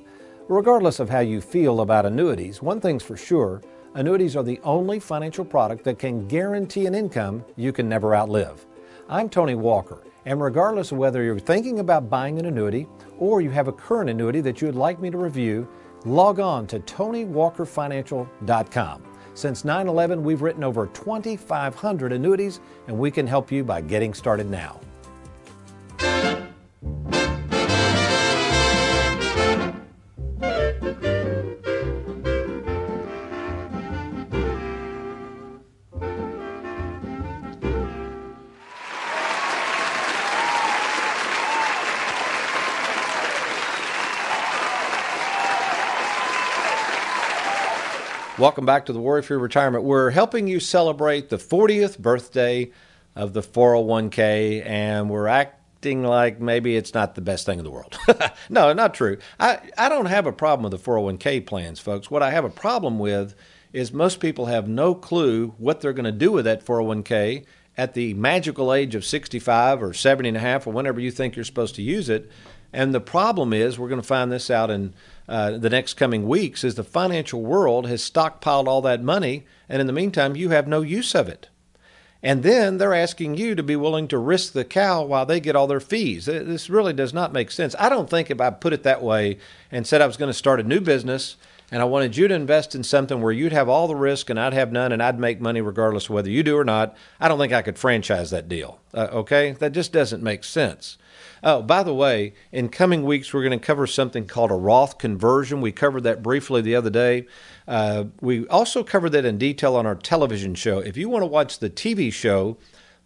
Regardless 0.49 0.99
of 0.99 1.11
how 1.11 1.21
you 1.21 1.43
feel 1.43 1.83
about 1.83 2.07
annuities, 2.07 2.63
one 2.63 2.81
thing's 2.81 3.03
for 3.03 3.19
sure 3.19 3.61
annuities 3.95 4.35
are 4.35 4.43
the 4.43 4.59
only 4.65 4.99
financial 4.99 5.45
product 5.45 5.85
that 5.85 5.99
can 5.99 6.27
guarantee 6.27 6.87
an 6.87 6.95
income 6.95 7.45
you 7.57 7.71
can 7.71 7.87
never 7.87 8.15
outlive. 8.15 8.65
I'm 9.11 9.29
Tony 9.29 9.55
Walker, 9.55 10.05
and 10.25 10.41
regardless 10.41 10.91
of 10.91 10.97
whether 10.97 11.23
you're 11.23 11.39
thinking 11.39 11.81
about 11.81 12.09
buying 12.09 12.39
an 12.39 12.47
annuity 12.47 12.89
or 13.19 13.43
you 13.43 13.51
have 13.51 13.69
a 13.69 13.73
current 13.73 14.09
annuity 14.09 14.41
that 14.41 14.63
you 14.63 14.67
would 14.67 14.75
like 14.75 15.01
me 15.01 15.11
to 15.11 15.19
review, 15.19 15.69
log 16.07 16.41
on 16.41 16.67
to 16.69 16.81
TonyWalkerFinancial.com. 16.81 19.03
Since 19.35 19.67
9 19.67 19.87
11, 19.87 20.25
we've 20.25 20.41
written 20.41 20.65
over 20.65 20.87
2,500 20.87 22.13
annuities, 22.13 22.61
and 22.89 22.99
we 22.99 23.11
can 23.11 23.27
help 23.27 23.53
you 23.53 23.65
by 23.65 23.83
getting 23.83 24.15
started 24.15 24.49
now. 24.49 24.81
Welcome 48.45 48.67
back 48.67 48.85
to 48.85 48.93
the 48.93 49.01
Worry 49.01 49.23
Free 49.23 49.39
Retirement. 49.39 49.85
We're 49.85 50.11
helping 50.11 50.47
you 50.47 50.61
celebrate 50.61 51.31
the 51.31 51.39
40th 51.39 51.99
birthday 51.99 52.73
of 53.17 53.33
the 53.33 53.41
401k, 53.41 54.67
and 54.67 55.09
we're 55.09 55.29
acting 55.29 56.03
like 56.03 56.43
maybe 56.43 56.77
it's 56.77 56.93
not 56.93 57.15
the 57.15 57.23
best 57.23 57.47
thing 57.47 57.57
in 57.59 57.65
the 57.65 57.71
world. 57.71 57.99
no, 58.51 58.75
not 58.75 58.93
true. 58.93 59.17
I, 59.41 59.61
I 59.79 59.89
don't 59.89 60.05
have 60.05 60.27
a 60.27 60.33
problem 60.33 60.71
with 60.71 60.79
the 60.79 60.91
401k 60.91 61.47
plans, 61.47 61.81
folks. 61.81 62.11
What 62.11 62.23
I 62.23 62.33
have 62.33 62.45
a 62.45 62.51
problem 62.51 62.99
with 62.99 63.35
is 63.73 63.95
most 63.95 64.21
people 64.21 64.45
have 64.45 64.69
no 64.69 64.95
clue 64.95 65.55
what 65.57 65.81
they're 65.81 65.95
going 65.95 66.05
to 66.05 66.13
do 66.13 66.31
with 66.31 66.45
that 66.45 66.67
401k 66.67 67.47
at 67.79 67.95
the 67.95 68.13
magical 68.13 68.75
age 68.75 68.95
of 68.95 69.07
65 69.07 69.83
or 69.83 69.95
70 69.95 70.29
and 70.29 70.37
a 70.37 70.41
half 70.41 70.67
or 70.67 70.75
whenever 70.75 71.01
you 71.01 71.11
think 71.11 71.35
you're 71.35 71.47
supposed 71.47 71.77
to 71.77 71.83
use 71.83 72.11
it. 72.11 72.31
And 72.75 72.95
the 72.95 73.01
problem 73.01 73.55
is, 73.55 73.79
we're 73.79 73.89
going 73.89 74.03
to 74.03 74.07
find 74.07 74.31
this 74.31 74.51
out 74.51 74.69
in 74.69 74.93
uh, 75.29 75.53
the 75.53 75.71
next 75.71 75.95
coming 75.95 76.29
weeks, 76.29 76.65
is 76.65 76.75
the 76.75 76.85
financial 76.85 77.43
world 77.43 77.87
has 77.87 78.09
stockpiled 78.09 78.67
all 78.67 78.83
that 78.83 79.03
money, 79.03 79.45
and 79.69 79.81
in 79.81 79.87
the 79.87 79.93
meantime, 79.93 80.37
you 80.37 80.51
have 80.51 80.69
no 80.69 80.83
use 80.83 81.15
of 81.15 81.29
it. 81.29 81.49
And 82.25 82.43
then 82.43 82.79
they're 82.79 82.95
asking 82.95 83.37
you 83.37 83.55
to 83.55 83.63
be 83.63 83.77
willing 83.77 84.09
to 84.09 84.17
risk 84.17 84.55
the 84.55 84.65
cow 84.65 85.05
while 85.05 85.27
they 85.27 85.41
get 85.41 85.55
all 85.55 85.67
their 85.67 85.79
fees. 85.79 86.25
This 86.25 86.71
really 86.71 86.95
does 86.95 87.13
not 87.13 87.35
make 87.35 87.51
sense. 87.51 87.77
I 87.79 87.91
don't 87.91 88.09
think 88.09 88.31
if 88.31 88.41
I 88.41 88.49
put 88.49 88.73
it 88.73 88.83
that 88.83 89.03
way 89.03 89.37
and 89.71 89.87
said 89.87 90.01
I 90.01 90.07
was 90.07 90.17
going 90.17 90.31
to 90.31 90.39
start 90.39 90.59
a 90.59 90.63
new 90.63 90.81
business 90.81 91.37
and 91.71 91.83
I 91.83 91.85
wanted 91.85 92.17
you 92.17 92.27
to 92.29 92.35
invest 92.35 92.75
in 92.75 92.83
something 92.83 93.21
where 93.21 93.33
you'd 93.33 93.53
have 93.53 93.69
all 93.69 93.87
the 93.87 93.95
risk 93.95 94.31
and 94.31 94.41
I'd 94.41 94.55
have 94.55 94.73
none 94.73 94.91
and 94.91 95.03
I'd 95.03 95.21
make 95.21 95.39
money 95.39 95.61
regardless 95.61 96.05
of 96.05 96.11
whether 96.11 96.31
you 96.31 96.43
do 96.43 96.57
or 96.57 96.65
not, 96.65 96.97
I 97.21 97.29
don't 97.29 97.39
think 97.39 97.53
I 97.53 97.61
could 97.61 97.79
franchise 97.79 98.31
that 98.31 98.49
deal. 98.49 98.81
Uh, 98.95 99.09
okay? 99.13 99.53
That 99.53 99.73
just 99.73 99.93
doesn't 99.93 100.23
make 100.23 100.45
sense. 100.45 100.97
Oh, 101.47 101.61
by 101.61 101.83
the 101.83 101.93
way, 101.93 102.33
in 102.53 102.71
coming 102.71 103.05
weeks, 103.05 103.35
we're 103.35 103.43
going 103.43 103.59
to 103.59 103.65
cover 103.65 103.87
something 103.87 104.27
called 104.27 104.51
a 104.51 104.55
Roth 104.55 104.97
conversion. 104.97 105.61
We 105.61 105.73
covered 105.73 106.01
that 106.05 106.23
briefly 106.23 106.63
the 106.63 106.75
other 106.75 106.89
day. 106.89 107.27
Uh, 107.69 108.05
we 108.23 108.49
also 108.49 108.83
covered 108.83 109.11
that 109.11 109.27
in 109.27 109.37
detail 109.37 109.77
on 109.77 109.85
our 109.85 109.95
television 109.95 110.55
show. 110.55 110.79
If 110.79 110.97
you 110.97 111.11
want 111.11 111.21
to 111.21 111.27
watch 111.27 111.59
the 111.59 111.69
TV 111.69 112.11
show, 112.11 112.57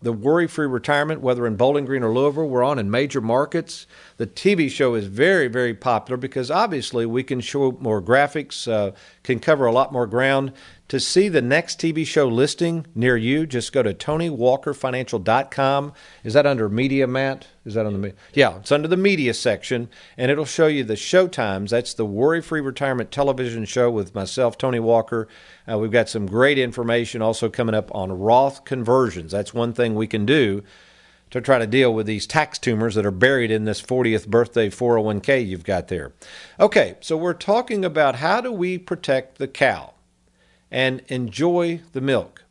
the 0.00 0.12
Worry 0.12 0.46
Free 0.46 0.68
Retirement, 0.68 1.20
whether 1.20 1.48
in 1.48 1.56
Bowling 1.56 1.84
Green 1.84 2.04
or 2.04 2.12
Louisville, 2.12 2.48
we're 2.48 2.62
on 2.62 2.78
in 2.78 2.88
major 2.88 3.20
markets. 3.20 3.88
The 4.18 4.28
TV 4.28 4.70
show 4.70 4.94
is 4.94 5.06
very, 5.08 5.48
very 5.48 5.74
popular 5.74 6.16
because 6.16 6.48
obviously 6.48 7.04
we 7.06 7.24
can 7.24 7.40
show 7.40 7.72
more 7.80 8.00
graphics, 8.00 8.70
uh, 8.70 8.92
can 9.28 9.40
cover 9.40 9.66
a 9.66 9.72
lot 9.72 9.92
more 9.92 10.06
ground. 10.06 10.54
To 10.88 10.98
see 10.98 11.28
the 11.28 11.42
next 11.42 11.78
TV 11.78 12.06
show 12.06 12.28
listing 12.28 12.86
near 12.94 13.14
you, 13.14 13.46
just 13.46 13.74
go 13.74 13.82
to 13.82 13.92
TonyWalkerFinancial.com. 13.92 15.92
Is 16.24 16.32
that 16.32 16.46
under 16.46 16.70
media, 16.70 17.06
Matt? 17.06 17.46
Is 17.66 17.74
that 17.74 17.84
on 17.84 17.92
the 17.92 17.98
media? 17.98 18.16
Yeah, 18.32 18.56
it's 18.56 18.72
under 18.72 18.88
the 18.88 18.96
media 18.96 19.34
section, 19.34 19.90
and 20.16 20.30
it'll 20.30 20.46
show 20.46 20.66
you 20.66 20.84
the 20.84 20.96
show 20.96 21.28
times. 21.28 21.72
That's 21.72 21.92
the 21.92 22.06
Worry 22.06 22.40
Free 22.40 22.62
Retirement 22.62 23.10
television 23.10 23.66
show 23.66 23.90
with 23.90 24.14
myself, 24.14 24.56
Tony 24.56 24.80
Walker. 24.80 25.28
Uh, 25.70 25.76
we've 25.76 25.92
got 25.92 26.08
some 26.08 26.24
great 26.24 26.56
information 26.56 27.20
also 27.20 27.50
coming 27.50 27.74
up 27.74 27.94
on 27.94 28.10
Roth 28.10 28.64
conversions. 28.64 29.32
That's 29.32 29.52
one 29.52 29.74
thing 29.74 29.94
we 29.94 30.06
can 30.06 30.24
do 30.24 30.62
to 31.30 31.40
try 31.40 31.58
to 31.58 31.66
deal 31.66 31.92
with 31.92 32.06
these 32.06 32.26
tax 32.26 32.58
tumors 32.58 32.94
that 32.94 33.06
are 33.06 33.10
buried 33.10 33.50
in 33.50 33.64
this 33.64 33.82
40th 33.82 34.26
birthday 34.26 34.68
401k 34.68 35.46
you've 35.46 35.64
got 35.64 35.88
there. 35.88 36.12
Okay, 36.58 36.96
so 37.00 37.16
we're 37.16 37.34
talking 37.34 37.84
about 37.84 38.16
how 38.16 38.40
do 38.40 38.52
we 38.52 38.78
protect 38.78 39.38
the 39.38 39.48
cow 39.48 39.94
and 40.70 41.02
enjoy 41.08 41.80
the 41.92 42.00
milk. 42.00 42.44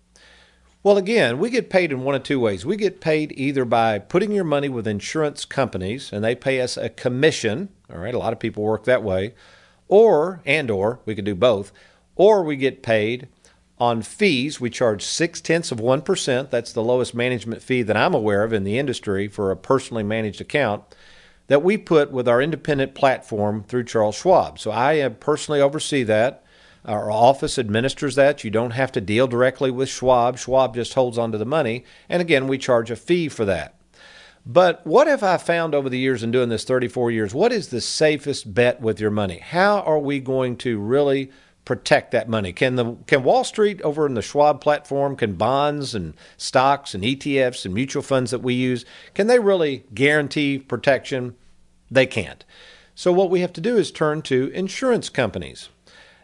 Well, 0.83 0.97
again, 0.97 1.39
we 1.39 1.49
get 1.49 1.69
paid 1.69 1.91
in 1.91 2.03
one 2.03 2.15
of 2.15 2.23
two 2.23 2.39
ways. 2.39 2.65
We 2.65 2.77
get 2.77 3.01
paid 3.01 3.33
either 3.35 3.65
by 3.65 3.99
putting 3.99 4.31
your 4.31 4.45
money 4.45 4.69
with 4.69 4.87
insurance 4.87 5.43
companies 5.43 6.13
and 6.13 6.23
they 6.23 6.35
pay 6.35 6.61
us 6.61 6.77
a 6.77 6.89
commission, 6.89 7.69
all 7.91 7.99
right? 7.99 8.13
A 8.13 8.19
lot 8.19 8.31
of 8.31 8.39
people 8.39 8.63
work 8.63 8.85
that 8.85 9.03
way, 9.03 9.33
or 9.87 10.41
and 10.45 10.71
or 10.71 10.99
we 11.05 11.15
could 11.15 11.25
do 11.25 11.35
both, 11.35 11.71
or 12.15 12.43
we 12.43 12.55
get 12.55 12.83
paid 12.83 13.27
on 13.79 14.01
fees, 14.01 14.59
we 14.59 14.69
charge 14.69 15.03
six 15.03 15.39
tenths 15.39 15.71
of 15.71 15.79
1%. 15.79 16.49
That's 16.49 16.73
the 16.73 16.83
lowest 16.83 17.13
management 17.13 17.61
fee 17.61 17.83
that 17.83 17.97
I'm 17.97 18.13
aware 18.13 18.43
of 18.43 18.53
in 18.53 18.63
the 18.63 18.79
industry 18.79 19.27
for 19.27 19.51
a 19.51 19.57
personally 19.57 20.03
managed 20.03 20.41
account 20.41 20.83
that 21.47 21.63
we 21.63 21.77
put 21.77 22.11
with 22.11 22.27
our 22.27 22.41
independent 22.41 22.95
platform 22.95 23.63
through 23.63 23.85
Charles 23.85 24.15
Schwab. 24.15 24.59
So 24.59 24.71
I 24.71 24.99
uh, 24.99 25.09
personally 25.09 25.61
oversee 25.61 26.03
that. 26.03 26.43
Our 26.85 27.11
office 27.11 27.59
administers 27.59 28.15
that. 28.15 28.43
You 28.43 28.49
don't 28.49 28.71
have 28.71 28.91
to 28.93 29.01
deal 29.01 29.27
directly 29.27 29.71
with 29.71 29.89
Schwab. 29.89 30.37
Schwab 30.37 30.75
just 30.75 30.93
holds 30.93 31.17
onto 31.17 31.37
the 31.37 31.45
money. 31.45 31.83
And 32.09 32.21
again, 32.21 32.47
we 32.47 32.57
charge 32.57 32.89
a 32.89 32.95
fee 32.95 33.29
for 33.29 33.45
that. 33.45 33.75
But 34.45 34.87
what 34.87 35.07
have 35.07 35.23
I 35.23 35.35
found 35.35 35.75
over 35.75 35.89
the 35.89 35.99
years 35.99 36.23
in 36.23 36.31
doing 36.31 36.47
this 36.47 36.63
34 36.63 37.11
years? 37.11 37.33
What 37.33 37.51
is 37.51 37.67
the 37.67 37.81
safest 37.81 38.53
bet 38.53 38.79
with 38.79 39.01
your 39.01 39.11
money? 39.11 39.39
How 39.39 39.81
are 39.81 39.99
we 39.99 40.21
going 40.21 40.55
to 40.57 40.79
really 40.79 41.29
protect 41.67 42.11
that 42.11 42.29
money? 42.29 42.53
Can 42.53 42.77
the 42.77 42.95
can 43.07 43.23
Wall 43.23 43.43
Street 43.43 43.81
over 43.81 44.05
in 44.05 44.13
the 44.13 44.21
Schwab 44.21 44.61
platform, 44.61 45.17
can 45.17 45.33
bonds 45.33 45.93
and 45.93 46.13
stocks 46.37 46.95
and 46.95 47.03
ETFs 47.03 47.65
and 47.65 47.73
mutual 47.73 48.01
funds 48.01 48.31
that 48.31 48.39
we 48.39 48.53
use, 48.53 48.85
can 49.13 49.27
they 49.27 49.37
really 49.37 49.83
guarantee 49.93 50.59
protection? 50.59 51.35
They 51.91 52.05
can't. 52.05 52.45
So 52.95 53.11
what 53.11 53.29
we 53.29 53.41
have 53.41 53.51
to 53.51 53.59
do 53.59 53.75
is 53.75 53.91
turn 53.91 54.21
to 54.23 54.47
insurance 54.53 55.09
companies. 55.09 55.67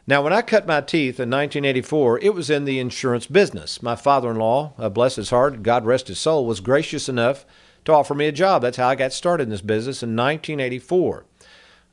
Now, 0.08 0.21
when 0.21 0.32
I 0.32 0.41
cut 0.41 0.65
my 0.65 0.79
teeth 0.79 1.19
in 1.19 1.29
1984, 1.29 2.19
it 2.19 2.34
was 2.34 2.49
in 2.49 2.63
the 2.63 2.79
insurance 2.79 3.27
business. 3.27 3.84
My 3.84 3.97
father 3.97 4.32
in 4.32 4.38
law, 4.38 4.73
uh, 4.77 4.88
bless 4.88 5.17
his 5.17 5.29
heart, 5.29 5.62
God 5.62 5.86
rest 5.86 6.08
his 6.08 6.19
soul, 6.19 6.45
was 6.45 6.62
gracious 6.62 7.10
enough 7.10 7.45
to 7.84 7.91
offer 7.91 8.13
me 8.15 8.27
a 8.27 8.32
job. 8.32 8.62
That's 8.62 8.77
how 8.77 8.88
I 8.88 8.95
got 8.95 9.12
started 9.12 9.43
in 9.43 9.49
this 9.49 9.62
business 9.62 10.03
in 10.03 10.15
1984. 10.15 11.25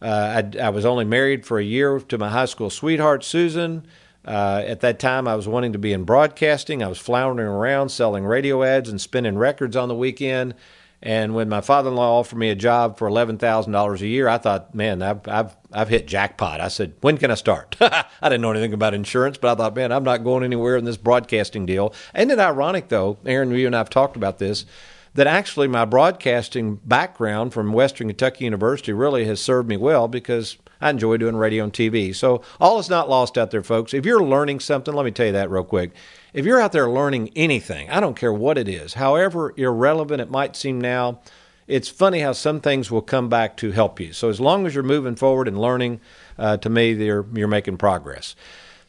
Uh, 0.03 0.43
I, 0.57 0.59
I, 0.59 0.69
was 0.71 0.87
only 0.87 1.05
married 1.05 1.45
for 1.45 1.59
a 1.59 1.65
year 1.65 2.01
to 2.01 2.19
my 2.19 2.31
high 2.31 2.47
school 2.47 2.71
sweetheart, 2.71 3.23
Susan. 3.23 3.87
Uh, 4.25 4.63
at 4.67 4.81
that 4.81 4.99
time, 4.99 5.29
I 5.29 5.35
was 5.35 5.49
wanting 5.49 5.73
to 5.73 5.79
be 5.79 5.93
in 5.93 6.05
broadcasting. 6.05 6.83
I 6.83 6.89
was 6.89 6.99
floundering 6.99 7.49
around 7.49 7.91
selling 7.91 8.25
radio 8.25 8.63
ads 8.63 8.89
and 8.89 9.01
spinning 9.01 9.37
records 9.37 9.77
on 9.77 9.89
the 9.89 9.95
weekend. 9.95 10.55
And 11.03 11.35
when 11.35 11.49
my 11.49 11.63
father-in-law 11.63 12.19
offered 12.19 12.37
me 12.37 12.51
a 12.51 12.55
job 12.55 12.99
for 12.99 13.09
eleven 13.09 13.39
thousand 13.39 13.73
dollars 13.73 14.03
a 14.03 14.07
year, 14.07 14.29
I 14.29 14.37
thought, 14.37 14.75
man, 14.75 15.01
I've, 15.01 15.27
I've 15.27 15.57
I've 15.73 15.89
hit 15.89 16.07
jackpot. 16.07 16.61
I 16.61 16.69
said, 16.69 16.93
when 17.01 17.17
can 17.17 17.31
I 17.31 17.35
start? 17.37 17.77
I 17.81 18.05
didn't 18.23 18.43
know 18.43 18.51
anything 18.51 18.75
about 18.75 18.93
insurance, 18.93 19.39
but 19.39 19.53
I 19.53 19.55
thought, 19.55 19.75
man, 19.75 19.93
I'm 19.93 20.05
not 20.05 20.25
going 20.25 20.45
anywhere 20.45 20.77
in 20.77 20.85
this 20.85 20.99
broadcasting 20.99 21.65
deal. 21.65 21.95
Isn't 22.15 22.31
it 22.31 22.39
ironic 22.39 22.89
though, 22.89 23.19
Aaron? 23.25 23.51
You 23.51 23.67
and 23.67 23.77
I've 23.77 23.89
talked 23.89 24.17
about 24.17 24.39
this 24.39 24.67
that 25.15 25.27
actually 25.27 25.69
my 25.69 25.85
broadcasting 25.85 26.77
background 26.77 27.53
from 27.53 27.73
Western 27.73 28.09
Kentucky 28.09 28.45
University 28.45 28.93
really 28.93 29.25
has 29.25 29.41
served 29.41 29.69
me 29.69 29.77
well 29.77 30.09
because 30.09 30.57
I 30.81 30.91
enjoy 30.91 31.17
doing 31.17 31.37
radio 31.37 31.65
and 31.65 31.73
TV. 31.73 32.15
So 32.15 32.43
all 32.61 32.79
is 32.79 32.89
not 32.89 33.09
lost 33.09 33.37
out 33.37 33.51
there, 33.51 33.63
folks. 33.63 33.93
If 33.93 34.07
you're 34.07 34.23
learning 34.23 34.61
something, 34.61 34.95
let 34.95 35.05
me 35.05 35.11
tell 35.11 35.27
you 35.27 35.33
that 35.33 35.51
real 35.51 35.65
quick. 35.65 35.91
If 36.33 36.47
you're 36.47 36.61
out 36.61 36.73
there 36.73 36.89
learning 36.89 37.31
anything, 37.35 37.91
I 37.91 38.01
don't 38.01 38.17
care 38.17 38.33
what 38.33 38.57
it 38.57 38.69
is, 38.69 38.95
however 38.95 39.53
irrelevant 39.57 40.21
it 40.21 40.31
might 40.31 40.57
seem 40.57 40.81
now, 40.81 41.21
it's 41.67 41.89
funny 41.89 42.21
how 42.21 42.33
some 42.33 42.61
things 42.61 42.91
will 42.91 43.03
come 43.03 43.29
back 43.29 43.57
to 43.59 43.71
help 43.71 44.01
you. 44.01 44.13
So 44.13 44.29
as 44.29 44.41
long 44.41 44.67
as 44.67 44.75
you're 44.75 44.83
moving 44.83 45.15
forward 45.15 45.47
and 45.47 45.61
learning, 45.61 46.01
uh, 46.37 46.57
to 46.59 46.69
me, 46.69 46.93
you're, 46.93 47.27
you're 47.33 47.47
making 47.47 47.77
progress. 47.77 48.35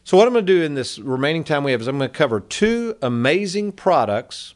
So 0.03 0.17
what 0.17 0.25
I'm 0.25 0.33
going 0.33 0.45
to 0.45 0.53
do 0.53 0.63
in 0.63 0.73
this 0.73 0.97
remaining 0.97 1.43
time 1.43 1.63
we 1.63 1.73
have 1.73 1.81
is 1.81 1.87
I'm 1.87 1.99
going 1.99 2.09
to 2.09 2.17
cover 2.17 2.39
two 2.39 2.95
amazing 3.03 3.73
products 3.73 4.55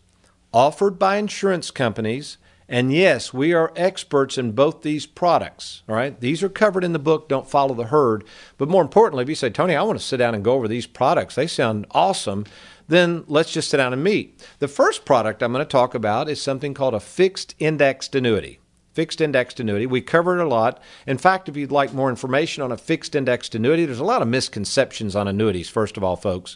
offered 0.56 0.98
by 0.98 1.18
insurance 1.18 1.70
companies. 1.70 2.38
And 2.70 2.92
yes, 2.92 3.34
we 3.34 3.54
are 3.54 3.74
experts 3.76 4.38
in 4.38 4.54
both 4.54 4.82
these 4.82 5.06
products. 5.06 5.84
All 5.88 5.96
right. 5.96 6.20
These 6.20 6.42
are 6.42 6.50
covered 6.50 6.86
in 6.86 6.94
the 6.94 6.98
book, 6.98 7.28
Don't 7.28 7.48
Follow 7.48 7.76
the 7.76 7.88
Herd. 7.88 8.24
But 8.58 8.70
more 8.70 8.82
importantly, 8.82 9.22
if 9.22 9.30
you 9.30 9.36
say, 9.36 9.50
Tony, 9.50 9.76
I 9.76 9.84
want 9.84 10.00
to 10.00 10.06
sit 10.06 10.18
down 10.18 10.34
and 10.34 10.44
go 10.44 10.54
over 10.54 10.68
these 10.68 10.88
products, 10.88 11.36
they 11.36 11.46
sound 11.46 11.86
awesome, 11.92 12.46
then 12.88 13.26
let's 13.28 13.52
just 13.52 13.70
sit 13.70 13.78
down 13.78 13.94
and 13.94 14.04
meet. 14.04 14.48
The 14.60 14.70
first 14.70 15.06
product 15.06 15.44
I'm 15.44 15.52
going 15.52 15.64
to 15.64 15.70
talk 15.70 15.94
about 15.94 16.30
is 16.30 16.42
something 16.42 16.74
called 16.74 16.94
a 16.94 17.00
fixed 17.00 17.54
indexed 17.60 18.16
annuity. 18.16 18.60
Fixed 18.94 19.20
indexed 19.20 19.60
annuity. 19.60 19.86
We 19.86 20.00
cover 20.00 20.40
it 20.40 20.44
a 20.44 20.48
lot. 20.48 20.82
In 21.06 21.18
fact, 21.18 21.50
if 21.50 21.58
you'd 21.58 21.72
like 21.72 21.94
more 21.94 22.10
information 22.10 22.64
on 22.64 22.72
a 22.72 22.78
fixed 22.78 23.14
indexed 23.14 23.54
annuity, 23.54 23.86
there's 23.86 24.00
a 24.00 24.06
lot 24.06 24.22
of 24.22 24.30
misconceptions 24.30 25.18
on 25.18 25.28
annuities, 25.28 25.68
first 25.68 25.98
of 25.98 26.04
all, 26.04 26.16
folks. 26.16 26.56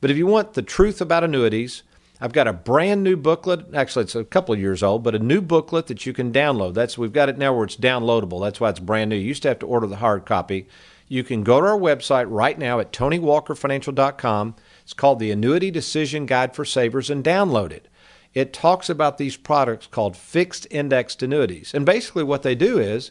But 0.00 0.10
if 0.10 0.16
you 0.16 0.26
want 0.28 0.54
the 0.54 0.62
truth 0.62 1.00
about 1.00 1.24
annuities, 1.24 1.82
I've 2.20 2.32
got 2.32 2.46
a 2.46 2.52
brand 2.52 3.02
new 3.02 3.16
booklet. 3.16 3.74
Actually, 3.74 4.04
it's 4.04 4.14
a 4.14 4.24
couple 4.24 4.52
of 4.52 4.60
years 4.60 4.82
old, 4.82 5.02
but 5.02 5.14
a 5.14 5.18
new 5.18 5.40
booklet 5.40 5.86
that 5.86 6.04
you 6.04 6.12
can 6.12 6.32
download. 6.32 6.74
That's 6.74 6.98
we've 6.98 7.12
got 7.12 7.28
it 7.28 7.38
now 7.38 7.54
where 7.54 7.64
it's 7.64 7.76
downloadable. 7.76 8.42
That's 8.42 8.60
why 8.60 8.70
it's 8.70 8.80
brand 8.80 9.10
new. 9.10 9.16
You 9.16 9.22
used 9.28 9.42
to 9.42 9.48
have 9.48 9.58
to 9.60 9.66
order 9.66 9.86
the 9.86 9.96
hard 9.96 10.26
copy. 10.26 10.68
You 11.08 11.24
can 11.24 11.42
go 11.42 11.60
to 11.60 11.66
our 11.66 11.78
website 11.78 12.26
right 12.28 12.58
now 12.58 12.78
at 12.78 12.92
TonyWalkerFinancial.com. 12.92 14.54
It's 14.82 14.92
called 14.92 15.18
the 15.18 15.30
Annuity 15.30 15.70
Decision 15.70 16.26
Guide 16.26 16.54
for 16.54 16.64
Savers 16.64 17.10
and 17.10 17.24
download 17.24 17.72
it. 17.72 17.88
It 18.32 18.52
talks 18.52 18.88
about 18.88 19.18
these 19.18 19.36
products 19.36 19.88
called 19.88 20.16
fixed 20.16 20.66
indexed 20.70 21.22
annuities. 21.22 21.74
And 21.74 21.84
basically, 21.84 22.22
what 22.22 22.42
they 22.42 22.54
do 22.54 22.78
is 22.78 23.10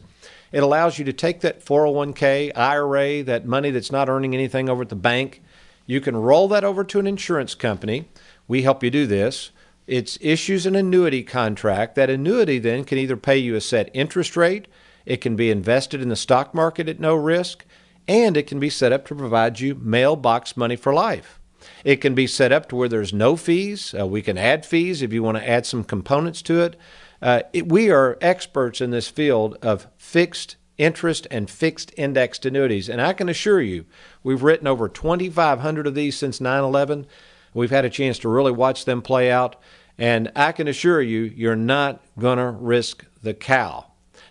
it 0.50 0.62
allows 0.62 0.98
you 0.98 1.04
to 1.04 1.12
take 1.12 1.40
that 1.40 1.62
401k, 1.64 2.52
IRA, 2.56 3.22
that 3.24 3.44
money 3.44 3.70
that's 3.70 3.92
not 3.92 4.08
earning 4.08 4.34
anything 4.34 4.70
over 4.70 4.82
at 4.82 4.88
the 4.88 4.96
bank, 4.96 5.42
you 5.90 6.00
can 6.00 6.16
roll 6.16 6.46
that 6.48 6.62
over 6.62 6.84
to 6.84 7.00
an 7.00 7.06
insurance 7.08 7.56
company. 7.56 8.08
We 8.46 8.62
help 8.62 8.84
you 8.84 8.90
do 8.90 9.08
this. 9.08 9.50
It 9.88 10.16
issues 10.20 10.64
an 10.64 10.76
annuity 10.76 11.24
contract. 11.24 11.96
That 11.96 12.08
annuity 12.08 12.60
then 12.60 12.84
can 12.84 12.96
either 12.96 13.16
pay 13.16 13.38
you 13.38 13.56
a 13.56 13.60
set 13.60 13.90
interest 13.92 14.36
rate, 14.36 14.68
it 15.04 15.20
can 15.20 15.34
be 15.34 15.50
invested 15.50 16.00
in 16.00 16.08
the 16.08 16.14
stock 16.14 16.54
market 16.54 16.88
at 16.88 17.00
no 17.00 17.16
risk, 17.16 17.64
and 18.06 18.36
it 18.36 18.46
can 18.46 18.60
be 18.60 18.70
set 18.70 18.92
up 18.92 19.04
to 19.08 19.16
provide 19.16 19.58
you 19.58 19.74
mailbox 19.74 20.56
money 20.56 20.76
for 20.76 20.94
life. 20.94 21.40
It 21.84 21.96
can 21.96 22.14
be 22.14 22.28
set 22.28 22.52
up 22.52 22.68
to 22.68 22.76
where 22.76 22.88
there's 22.88 23.12
no 23.12 23.34
fees. 23.34 23.92
Uh, 23.98 24.06
we 24.06 24.22
can 24.22 24.38
add 24.38 24.64
fees 24.64 25.02
if 25.02 25.12
you 25.12 25.24
want 25.24 25.38
to 25.38 25.48
add 25.48 25.66
some 25.66 25.82
components 25.82 26.40
to 26.42 26.60
it. 26.60 26.76
Uh, 27.20 27.42
it. 27.52 27.68
We 27.68 27.90
are 27.90 28.16
experts 28.20 28.80
in 28.80 28.90
this 28.90 29.08
field 29.08 29.58
of 29.60 29.88
fixed 29.96 30.54
interest 30.80 31.26
and 31.30 31.50
fixed 31.50 31.92
indexed 31.96 32.46
annuities. 32.46 32.88
And 32.88 33.00
I 33.00 33.12
can 33.12 33.28
assure 33.28 33.60
you, 33.60 33.84
we've 34.22 34.42
written 34.42 34.66
over 34.66 34.88
2,500 34.88 35.86
of 35.86 35.94
these 35.94 36.16
since 36.16 36.40
9 36.40 36.64
11. 36.64 37.06
We've 37.52 37.70
had 37.70 37.84
a 37.84 37.90
chance 37.90 38.18
to 38.20 38.28
really 38.28 38.52
watch 38.52 38.86
them 38.86 39.02
play 39.02 39.30
out. 39.30 39.56
And 39.98 40.32
I 40.34 40.52
can 40.52 40.66
assure 40.66 41.02
you, 41.02 41.20
you're 41.20 41.54
not 41.54 42.00
going 42.18 42.38
to 42.38 42.50
risk 42.50 43.04
the 43.22 43.34
cow. 43.34 43.86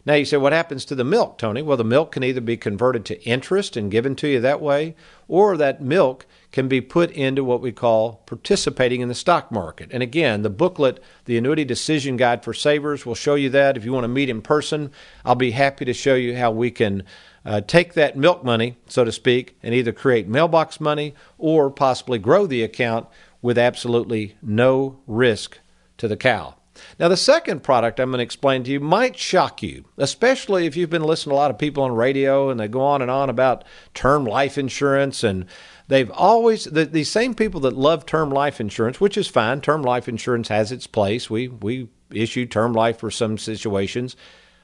Now 0.06 0.16
you 0.16 0.26
say, 0.26 0.38
what 0.38 0.54
happens 0.54 0.86
to 0.86 0.96
the 0.96 1.04
milk, 1.04 1.38
Tony? 1.38 1.62
Well, 1.62 1.78
the 1.78 1.84
milk 1.84 2.12
can 2.12 2.24
either 2.24 2.42
be 2.42 2.58
converted 2.58 3.06
to 3.06 3.22
interest 3.24 3.78
and 3.78 3.92
given 3.92 4.16
to 4.16 4.28
you 4.28 4.40
that 4.42 4.62
way, 4.62 4.96
or 5.28 5.56
that 5.58 5.82
milk 5.82 6.26
can 6.52 6.68
be 6.68 6.82
put 6.82 7.12
into 7.12 7.44
what 7.44 7.62
we 7.62 7.72
call 7.72 8.24
participating 8.26 9.02
in 9.02 9.08
the 9.08 9.16
stock 9.16 9.52
market. 9.52 9.90
And 9.92 10.02
again, 10.02 10.42
the 10.42 10.50
booklet, 10.50 11.02
the 11.26 11.38
Annuity 11.38 11.64
Decision 11.64 12.18
Guide 12.18 12.44
for 12.44 12.54
Savers, 12.54 13.06
will 13.06 13.16
show 13.16 13.36
you 13.36 13.50
that. 13.50 13.78
If 13.78 13.86
you 13.86 13.94
want 13.94 14.04
to 14.06 14.10
meet 14.10 14.30
in 14.30 14.42
person, 14.42 14.92
I'll 15.24 15.36
be 15.36 15.52
happy 15.52 15.86
to 15.86 15.94
show 15.94 16.16
you 16.16 16.36
how 16.36 16.52
we 16.52 16.72
can 16.72 17.04
uh, 17.46 17.62
take 17.62 17.94
that 17.94 18.18
milk 18.18 18.44
money, 18.44 18.78
so 18.88 19.04
to 19.04 19.12
speak, 19.12 19.58
and 19.62 19.74
either 19.74 19.92
create 19.92 20.28
mailbox 20.28 20.80
money 20.80 21.14
or 21.38 21.70
possibly 21.70 22.18
grow 22.18 22.48
the 22.48 22.64
account 22.64 23.08
with 23.42 23.58
absolutely 23.58 24.36
no 24.42 25.00
risk 25.08 25.60
to 25.98 26.08
the 26.08 26.18
cow. 26.18 26.56
Now, 26.98 27.08
the 27.08 27.18
second 27.18 27.64
product 27.64 28.00
I'm 28.00 28.10
going 28.10 28.20
to 28.20 28.24
explain 28.24 28.64
to 28.64 28.72
you 28.72 28.80
might 28.80 29.18
shock 29.18 29.62
you, 29.62 29.86
especially 29.98 30.66
if 30.66 30.76
you've 30.76 30.90
been 30.90 31.04
listening 31.04 31.32
to 31.32 31.36
a 31.36 31.42
lot 31.42 31.52
of 31.52 31.58
people 31.58 31.84
on 31.84 31.92
radio 31.94 32.50
and 32.50 32.60
they 32.60 32.68
go 32.68 32.82
on 32.82 33.02
and 33.02 33.12
on 33.12 33.30
about 33.30 33.64
term 33.94 34.26
life 34.26 34.58
insurance. 34.58 35.24
And 35.24 35.46
they've 35.90 36.12
always, 36.12 36.64
the, 36.64 36.86
these 36.86 37.12
same 37.12 37.34
people 37.34 37.60
that 37.62 37.76
love 37.76 38.06
term 38.06 38.30
life 38.30 38.62
insurance, 38.62 39.02
which 39.02 39.18
is 39.18 39.28
fine, 39.28 39.60
term 39.60 39.82
life 39.82 40.08
insurance 40.08 40.48
has 40.48 40.72
its 40.72 40.88
place. 40.88 41.30
We, 41.30 41.50
we 41.50 41.90
issue 42.10 42.46
term 42.46 42.72
life 42.74 43.00
for 43.00 43.12
some 43.12 43.38
situations. 43.38 44.16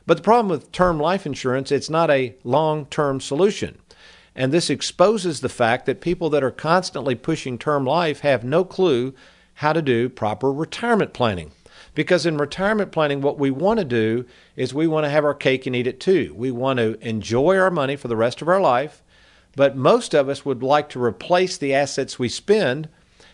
But 0.06 0.18
the 0.18 0.24
problem 0.24 0.50
with 0.50 0.72
term 0.72 1.00
life 1.00 1.26
insurance, 1.26 1.72
it's 1.72 1.90
not 1.90 2.10
a 2.10 2.36
long 2.44 2.86
term 2.86 3.20
solution. 3.20 3.80
And 4.36 4.52
this 4.52 4.70
exposes 4.70 5.42
the 5.42 5.50
fact 5.50 5.86
that 5.86 6.02
people 6.02 6.30
that 6.30 6.44
are 6.44 6.52
constantly 6.52 7.16
pushing 7.16 7.58
term 7.58 7.86
life 7.86 8.20
have 8.20 8.44
no 8.44 8.64
clue 8.64 9.14
how 9.56 9.74
to 9.74 9.82
do 9.82 10.10
proper 10.10 10.52
retirement 10.52 11.14
planning. 11.14 11.52
Because 11.94 12.26
in 12.26 12.38
retirement 12.38 12.92
planning, 12.92 13.22
what 13.22 13.40
we 13.40 13.50
want 13.50 13.80
to 13.80 13.86
do 13.86 14.26
is 14.58 14.74
we 14.74 14.88
want 14.88 15.06
to 15.06 15.10
have 15.10 15.24
our 15.24 15.34
cake 15.34 15.66
and 15.66 15.76
eat 15.76 15.88
it 15.88 16.02
too. 16.02 16.34
We 16.36 16.52
want 16.52 16.78
to 16.80 17.00
enjoy 17.08 17.58
our 17.58 17.72
money 17.72 17.96
for 17.96 18.10
the 18.10 18.18
rest 18.18 18.42
of 18.42 18.50
our 18.50 18.60
life, 18.60 19.02
but 19.56 19.76
most 19.76 20.14
of 20.14 20.30
us 20.30 20.46
would 20.46 20.64
like 20.64 20.90
to 20.90 21.04
replace 21.04 21.58
the 21.58 21.74
assets 21.74 22.20
we 22.20 22.30
spend 22.30 22.90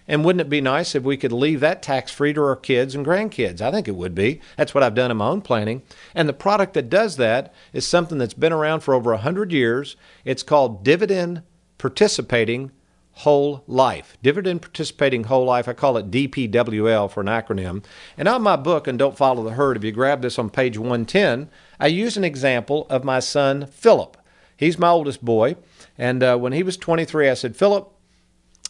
and 0.07 0.25
wouldn't 0.25 0.41
it 0.41 0.49
be 0.49 0.61
nice 0.61 0.95
if 0.95 1.03
we 1.03 1.15
could 1.15 1.31
leave 1.31 1.59
that 1.59 1.81
tax 1.81 2.11
free 2.11 2.33
to 2.33 2.41
our 2.41 2.55
kids 2.55 2.95
and 2.95 3.05
grandkids? 3.05 3.61
I 3.61 3.71
think 3.71 3.87
it 3.87 3.95
would 3.95 4.15
be. 4.15 4.41
That's 4.57 4.73
what 4.73 4.83
I've 4.83 4.95
done 4.95 5.11
in 5.11 5.17
my 5.17 5.27
own 5.27 5.41
planning. 5.41 5.83
And 6.15 6.27
the 6.27 6.33
product 6.33 6.73
that 6.73 6.89
does 6.89 7.17
that 7.17 7.53
is 7.71 7.87
something 7.87 8.17
that's 8.17 8.33
been 8.33 8.51
around 8.51 8.81
for 8.81 8.93
over 8.93 9.11
100 9.11 9.51
years. 9.51 9.95
It's 10.25 10.43
called 10.43 10.83
Dividend 10.83 11.43
Participating 11.77 12.71
Whole 13.13 13.63
Life. 13.67 14.17
Dividend 14.21 14.61
Participating 14.61 15.25
Whole 15.25 15.45
Life. 15.45 15.67
I 15.67 15.73
call 15.73 15.97
it 15.97 16.11
DPWL 16.11 17.09
for 17.09 17.21
an 17.21 17.27
acronym. 17.27 17.83
And 18.17 18.27
on 18.27 18.41
my 18.41 18.55
book, 18.55 18.87
and 18.87 18.97
Don't 18.97 19.17
Follow 19.17 19.43
the 19.43 19.51
Herd, 19.51 19.77
if 19.77 19.83
you 19.83 19.91
grab 19.91 20.21
this 20.21 20.39
on 20.39 20.49
page 20.49 20.77
110, 20.77 21.49
I 21.79 21.87
use 21.87 22.17
an 22.17 22.23
example 22.23 22.87
of 22.89 23.03
my 23.03 23.19
son, 23.19 23.67
Philip. 23.67 24.17
He's 24.57 24.77
my 24.77 24.89
oldest 24.89 25.23
boy. 25.23 25.55
And 26.01 26.23
uh, 26.23 26.35
when 26.35 26.51
he 26.51 26.63
was 26.63 26.77
23, 26.77 27.29
I 27.29 27.35
said, 27.35 27.55
Philip, 27.55 27.87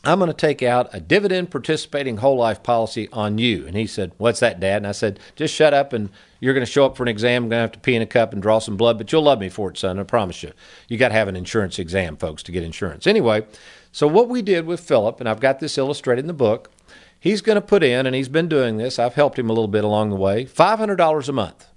I'm 0.04 0.20
going 0.20 0.28
to 0.30 0.36
take 0.36 0.62
out 0.62 0.90
a 0.92 1.00
dividend 1.00 1.50
participating 1.50 2.18
whole 2.18 2.36
life 2.36 2.62
policy 2.62 3.08
on 3.14 3.38
you. 3.38 3.66
And 3.66 3.78
he 3.78 3.88
said, 3.88 4.12
What's 4.18 4.42
that, 4.42 4.60
Dad? 4.60 4.78
And 4.78 4.88
I 4.88 4.92
said, 4.92 5.18
Just 5.38 5.56
shut 5.56 5.74
up 5.74 5.94
and 5.94 6.10
you're 6.42 6.54
going 6.54 6.66
to 6.66 6.72
show 6.72 6.86
up 6.86 6.98
for 6.98 7.04
an 7.04 7.10
exam. 7.10 7.44
I'm 7.44 7.50
going 7.50 7.60
to 7.60 7.62
have 7.62 7.72
to 7.72 7.80
pee 7.80 7.96
in 7.96 8.02
a 8.02 8.06
cup 8.06 8.34
and 8.34 8.42
draw 8.42 8.60
some 8.60 8.76
blood, 8.76 8.98
but 8.98 9.14
you'll 9.14 9.22
love 9.22 9.40
me 9.40 9.48
for 9.48 9.70
it, 9.70 9.78
son. 9.78 9.98
I 9.98 10.04
promise 10.04 10.44
you. 10.44 10.52
You 10.90 10.98
got 10.98 11.08
to 11.10 11.14
have 11.14 11.30
an 11.30 11.38
insurance 11.38 11.80
exam, 11.80 12.18
folks, 12.18 12.44
to 12.44 12.52
get 12.52 12.64
insurance. 12.64 13.08
Anyway, 13.08 13.46
so 13.94 14.08
what 14.08 14.28
we 14.28 14.42
did 14.42 14.66
with 14.66 14.82
Philip, 14.82 15.22
and 15.22 15.30
I've 15.30 15.40
got 15.40 15.60
this 15.62 15.78
illustrated 15.78 16.22
in 16.22 16.28
the 16.28 16.34
book, 16.34 16.70
he's 17.18 17.42
going 17.42 17.56
to 17.56 17.62
put 17.62 17.82
in, 17.82 18.06
and 18.06 18.14
he's 18.14 18.28
been 18.28 18.50
doing 18.50 18.76
this, 18.76 19.00
I've 19.00 19.16
helped 19.16 19.40
him 19.40 19.50
a 19.50 19.54
little 19.54 19.70
bit 19.70 19.86
along 19.86 20.10
the 20.10 20.18
way, 20.18 20.44
$500 20.44 21.30
a 21.30 21.32
month. 21.32 21.68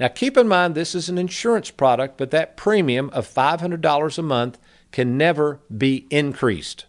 Now, 0.00 0.08
keep 0.08 0.36
in 0.36 0.48
mind 0.48 0.74
this 0.74 0.96
is 0.96 1.08
an 1.08 1.18
insurance 1.18 1.70
product, 1.70 2.16
but 2.16 2.32
that 2.32 2.56
premium 2.56 3.08
of 3.10 3.32
$500 3.32 4.18
a 4.18 4.22
month 4.22 4.58
can 4.92 5.16
never 5.16 5.60
be 5.76 6.06
increased. 6.10 6.86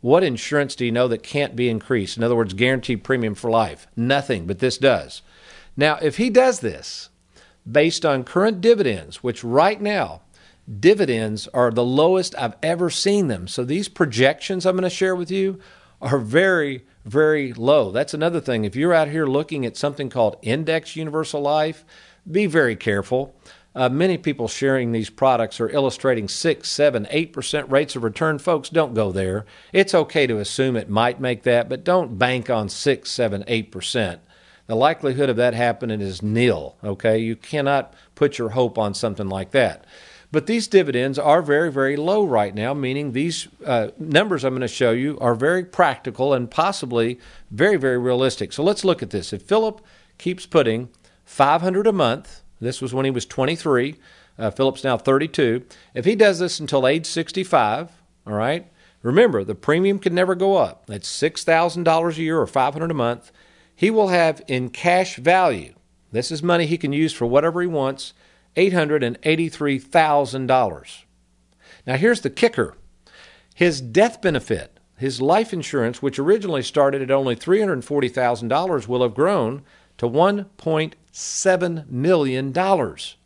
What 0.00 0.22
insurance 0.22 0.76
do 0.76 0.84
you 0.84 0.92
know 0.92 1.08
that 1.08 1.22
can't 1.22 1.56
be 1.56 1.68
increased? 1.68 2.16
In 2.16 2.22
other 2.22 2.36
words, 2.36 2.54
guaranteed 2.54 3.02
premium 3.02 3.34
for 3.34 3.50
life. 3.50 3.86
Nothing, 3.96 4.46
but 4.46 4.60
this 4.60 4.78
does. 4.78 5.22
Now, 5.76 5.96
if 6.00 6.16
he 6.16 6.30
does 6.30 6.60
this 6.60 7.10
based 7.70 8.06
on 8.06 8.24
current 8.24 8.60
dividends, 8.60 9.22
which 9.22 9.42
right 9.42 9.80
now, 9.80 10.22
dividends 10.80 11.48
are 11.48 11.70
the 11.70 11.84
lowest 11.84 12.34
I've 12.38 12.56
ever 12.62 12.90
seen 12.90 13.28
them. 13.28 13.48
So 13.48 13.64
these 13.64 13.88
projections 13.88 14.66
I'm 14.66 14.76
going 14.76 14.82
to 14.82 14.90
share 14.90 15.16
with 15.16 15.30
you 15.30 15.58
are 16.00 16.18
very, 16.18 16.84
very 17.04 17.52
low. 17.52 17.90
That's 17.90 18.14
another 18.14 18.40
thing. 18.40 18.64
If 18.64 18.76
you're 18.76 18.94
out 18.94 19.08
here 19.08 19.26
looking 19.26 19.66
at 19.66 19.76
something 19.76 20.10
called 20.10 20.36
Index 20.42 20.94
Universal 20.94 21.40
Life, 21.40 21.84
be 22.30 22.46
very 22.46 22.76
careful. 22.76 23.34
Uh, 23.74 23.88
many 23.88 24.18
people 24.18 24.48
sharing 24.48 24.92
these 24.92 25.10
products 25.10 25.60
are 25.60 25.68
illustrating 25.70 26.26
six, 26.26 26.70
seven, 26.70 27.06
eight 27.10 27.32
percent 27.32 27.70
rates 27.70 27.94
of 27.94 28.02
return. 28.02 28.38
Folks, 28.38 28.68
don't 28.68 28.94
go 28.94 29.12
there. 29.12 29.44
It's 29.72 29.94
okay 29.94 30.26
to 30.26 30.38
assume 30.38 30.76
it 30.76 30.88
might 30.88 31.20
make 31.20 31.42
that, 31.44 31.68
but 31.68 31.84
don't 31.84 32.18
bank 32.18 32.50
on 32.50 32.68
six, 32.68 33.10
seven, 33.10 33.44
eight 33.46 33.70
percent. 33.70 34.20
The 34.66 34.74
likelihood 34.74 35.30
of 35.30 35.36
that 35.36 35.54
happening 35.54 36.00
is 36.00 36.22
nil. 36.22 36.76
Okay, 36.82 37.18
you 37.18 37.36
cannot 37.36 37.94
put 38.14 38.38
your 38.38 38.50
hope 38.50 38.78
on 38.78 38.94
something 38.94 39.28
like 39.28 39.52
that. 39.52 39.84
But 40.30 40.46
these 40.46 40.68
dividends 40.68 41.18
are 41.18 41.40
very, 41.40 41.72
very 41.72 41.96
low 41.96 42.24
right 42.24 42.54
now, 42.54 42.74
meaning 42.74 43.12
these 43.12 43.48
uh, 43.64 43.88
numbers 43.98 44.44
I'm 44.44 44.52
going 44.52 44.60
to 44.60 44.68
show 44.68 44.90
you 44.90 45.18
are 45.20 45.34
very 45.34 45.64
practical 45.64 46.34
and 46.34 46.50
possibly 46.50 47.18
very, 47.50 47.76
very 47.76 47.96
realistic. 47.96 48.52
So 48.52 48.62
let's 48.62 48.84
look 48.84 49.02
at 49.02 49.08
this. 49.08 49.32
If 49.32 49.42
Philip 49.42 49.80
keeps 50.18 50.44
putting 50.44 50.90
500 51.24 51.86
a 51.86 51.92
month 51.92 52.42
this 52.60 52.80
was 52.80 52.94
when 52.94 53.04
he 53.04 53.10
was 53.10 53.26
23. 53.26 53.96
Uh, 54.38 54.50
Philip's 54.50 54.84
now 54.84 54.96
32. 54.96 55.64
If 55.94 56.04
he 56.04 56.14
does 56.14 56.38
this 56.38 56.60
until 56.60 56.86
age 56.86 57.06
65, 57.06 57.90
all 58.26 58.34
right, 58.34 58.70
remember 59.02 59.44
the 59.44 59.54
premium 59.54 59.98
can 59.98 60.14
never 60.14 60.34
go 60.34 60.56
up. 60.56 60.86
That's 60.86 61.08
$6,000 61.08 62.16
a 62.16 62.22
year 62.22 62.38
or 62.38 62.46
500 62.46 62.90
a 62.90 62.94
month. 62.94 63.32
He 63.74 63.90
will 63.90 64.08
have 64.08 64.42
in 64.48 64.70
cash 64.70 65.16
value, 65.16 65.74
this 66.10 66.30
is 66.30 66.42
money 66.42 66.64
he 66.66 66.78
can 66.78 66.92
use 66.92 67.12
for 67.12 67.26
whatever 67.26 67.60
he 67.60 67.66
wants, 67.66 68.14
$883,000. 68.56 71.04
Now 71.86 71.96
here's 71.96 72.22
the 72.22 72.30
kicker 72.30 72.74
his 73.54 73.80
death 73.80 74.20
benefit, 74.22 74.78
his 74.96 75.20
life 75.20 75.52
insurance, 75.52 76.00
which 76.00 76.18
originally 76.18 76.62
started 76.62 77.02
at 77.02 77.10
only 77.10 77.34
$340,000, 77.34 78.88
will 78.88 79.02
have 79.02 79.14
grown 79.14 79.62
to 79.96 80.06
1.7 81.18 81.90
million 81.90 82.52
dollars. 82.52 83.16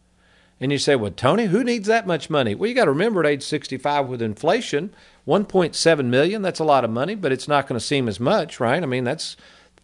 And 0.59 0.73
you 0.73 0.79
say, 0.79 0.97
well, 0.97 1.11
Tony, 1.11 1.47
who 1.47 1.63
needs 1.63 1.89
that 1.89 2.07
much 2.07 2.31
money? 2.31 2.55
Well, 2.55 2.69
you 2.69 2.75
got 2.75 2.85
to 2.87 2.93
remember 2.93 3.21
at 3.21 3.27
age 3.27 3.43
65 3.43 4.09
with 4.09 4.23
inflation, 4.23 4.95
1.7 5.27 6.05
million, 6.07 6.41
that's 6.41 6.61
a 6.61 6.65
lot 6.65 6.85
of 6.85 6.91
money, 6.91 7.15
but 7.17 7.33
it's 7.33 7.49
not 7.49 7.67
going 7.67 7.79
to 7.79 7.85
seem 7.85 8.09
as 8.09 8.21
much, 8.21 8.61
right? 8.61 8.83
I 8.83 8.87
mean, 8.87 9.05
that's 9.05 9.37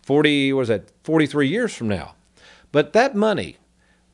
40, 0.02 0.52
was 0.52 0.68
that 0.68 0.90
43 1.02 1.48
years 1.48 1.74
from 1.74 1.88
now. 1.88 2.14
But 2.70 2.92
that 2.92 3.16
money, 3.16 3.56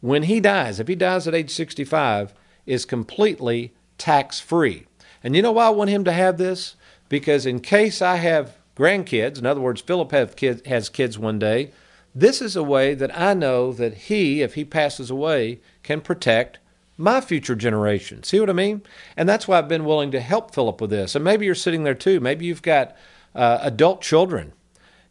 when 0.01 0.25
he 0.25 0.41
dies, 0.41 0.81
if 0.81 0.89
he 0.89 0.95
dies 0.95 1.29
at 1.29 1.35
age 1.35 1.51
65, 1.51 2.33
is 2.67 2.87
completely 2.87 3.75
tax 3.99 4.41
free. 4.41 4.87
And 5.23 5.37
you 5.37 5.43
know 5.43 5.53
why 5.53 5.67
I 5.67 5.71
want 5.71 5.91
him 5.91 6.05
to 6.05 6.13
have 6.13 6.39
this? 6.39 6.77
Because 7.11 7.45
in 7.47 7.61
case 7.61 8.01
I 8.01 8.17
have 8.17 8.57
grandkids, 8.75 9.39
in 9.39 9.47
other 9.47 9.61
words, 9.61 9.83
Philip 9.83 10.11
have 10.13 10.35
kids, 10.35 10.67
has 10.67 10.89
kids 10.89 11.19
one 11.19 11.39
day, 11.39 11.73
this 12.15 12.41
is 12.41 12.55
a 12.55 12.63
way 12.63 12.95
that 12.95 13.17
I 13.19 13.35
know 13.35 13.73
that 13.73 13.95
he, 13.95 14.43
if 14.43 14.55
he 14.55 14.65
passes 14.65 15.11
away, 15.11 15.61
can 15.83 16.01
protect 16.01 16.59
my 16.97 17.21
future 17.21 17.57
generation. 17.57 18.23
See 18.23 18.39
what 18.39 18.51
I 18.51 18.53
mean? 18.53 18.83
And 19.17 19.29
that's 19.29 19.49
why 19.49 19.59
I've 19.59 19.69
been 19.69 19.85
willing 19.85 20.13
to 20.13 20.21
help 20.21 20.55
Philip 20.55 20.81
with 20.81 20.91
this. 20.91 21.15
And 21.15 21.25
maybe 21.25 21.45
you're 21.45 21.55
sitting 21.55 21.83
there 21.83 21.95
too. 21.95 22.21
Maybe 22.21 22.47
you've 22.47 22.63
got 22.63 22.97
uh, 23.35 23.59
adult 23.63 24.01
children, 24.01 24.53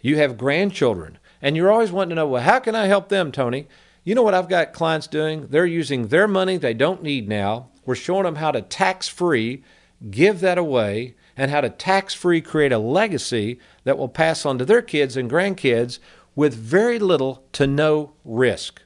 you 0.02 0.18
have 0.18 0.38
grandchildren, 0.38 1.18
and 1.42 1.58
you're 1.58 1.72
always 1.72 1.92
wanting 1.92 2.12
to 2.12 2.16
know, 2.16 2.28
well, 2.28 2.44
how 2.44 2.60
can 2.60 2.74
I 2.74 2.86
help 2.86 3.10
them, 3.10 3.34
Tony? 3.34 3.68
You 4.06 4.16
know 4.16 4.24
what 4.24 4.34
I've 4.34 4.50
got 4.50 4.72
clients 4.72 5.08
doing? 5.08 5.48
They're 5.48 5.66
using 5.66 6.08
their 6.08 6.28
money 6.28 6.56
they 6.58 6.74
don't 6.74 7.04
need 7.04 7.28
now. 7.28 7.70
We're 7.86 7.96
showing 7.96 8.24
them 8.24 8.36
how 8.36 8.52
to 8.52 8.62
tax 8.62 9.10
free 9.10 9.64
give 10.10 10.42
that 10.42 10.58
away 10.58 11.16
and 11.36 11.50
how 11.50 11.62
to 11.62 11.70
tax 11.70 12.14
free 12.14 12.42
create 12.42 12.72
a 12.72 12.78
legacy 12.78 13.60
that 13.84 13.98
will 13.98 14.10
pass 14.10 14.46
on 14.46 14.58
to 14.58 14.66
their 14.66 14.82
kids 14.82 15.18
and 15.18 15.30
grandkids 15.30 16.00
with 16.36 16.54
very 16.54 17.00
little 17.00 17.44
to 17.54 17.66
no 17.68 18.14
risk. 18.24 18.82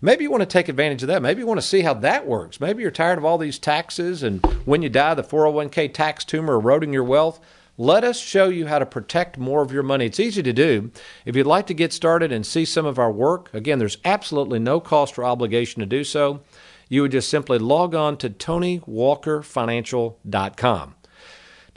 Maybe 0.00 0.22
you 0.24 0.30
want 0.30 0.42
to 0.42 0.46
take 0.46 0.68
advantage 0.68 1.02
of 1.02 1.08
that. 1.08 1.20
Maybe 1.22 1.40
you 1.40 1.46
want 1.46 1.60
to 1.60 1.66
see 1.66 1.82
how 1.82 1.94
that 1.94 2.24
works. 2.26 2.60
Maybe 2.60 2.82
you're 2.82 2.92
tired 2.92 3.18
of 3.18 3.24
all 3.24 3.38
these 3.38 3.58
taxes 3.58 4.22
and 4.22 4.44
when 4.64 4.82
you 4.82 4.88
die, 4.88 5.14
the 5.14 5.24
401k 5.24 5.92
tax 5.92 6.24
tumor 6.24 6.54
eroding 6.54 6.92
your 6.92 7.02
wealth. 7.04 7.40
Let 7.80 8.04
us 8.04 8.18
show 8.18 8.48
you 8.48 8.66
how 8.66 8.80
to 8.80 8.86
protect 8.86 9.38
more 9.38 9.62
of 9.62 9.70
your 9.72 9.84
money. 9.84 10.06
It's 10.06 10.18
easy 10.18 10.42
to 10.42 10.52
do. 10.52 10.90
If 11.24 11.36
you'd 11.36 11.46
like 11.46 11.68
to 11.68 11.74
get 11.74 11.92
started 11.92 12.32
and 12.32 12.44
see 12.44 12.64
some 12.64 12.86
of 12.86 12.98
our 12.98 13.12
work, 13.12 13.54
again, 13.54 13.78
there's 13.78 13.98
absolutely 14.04 14.58
no 14.58 14.80
cost 14.80 15.16
or 15.16 15.24
obligation 15.24 15.78
to 15.80 15.86
do 15.86 16.02
so. 16.02 16.40
You 16.88 17.02
would 17.02 17.12
just 17.12 17.28
simply 17.28 17.58
log 17.58 17.94
on 17.94 18.16
to 18.18 18.28
TonyWalkerFinancial.com. 18.30 20.94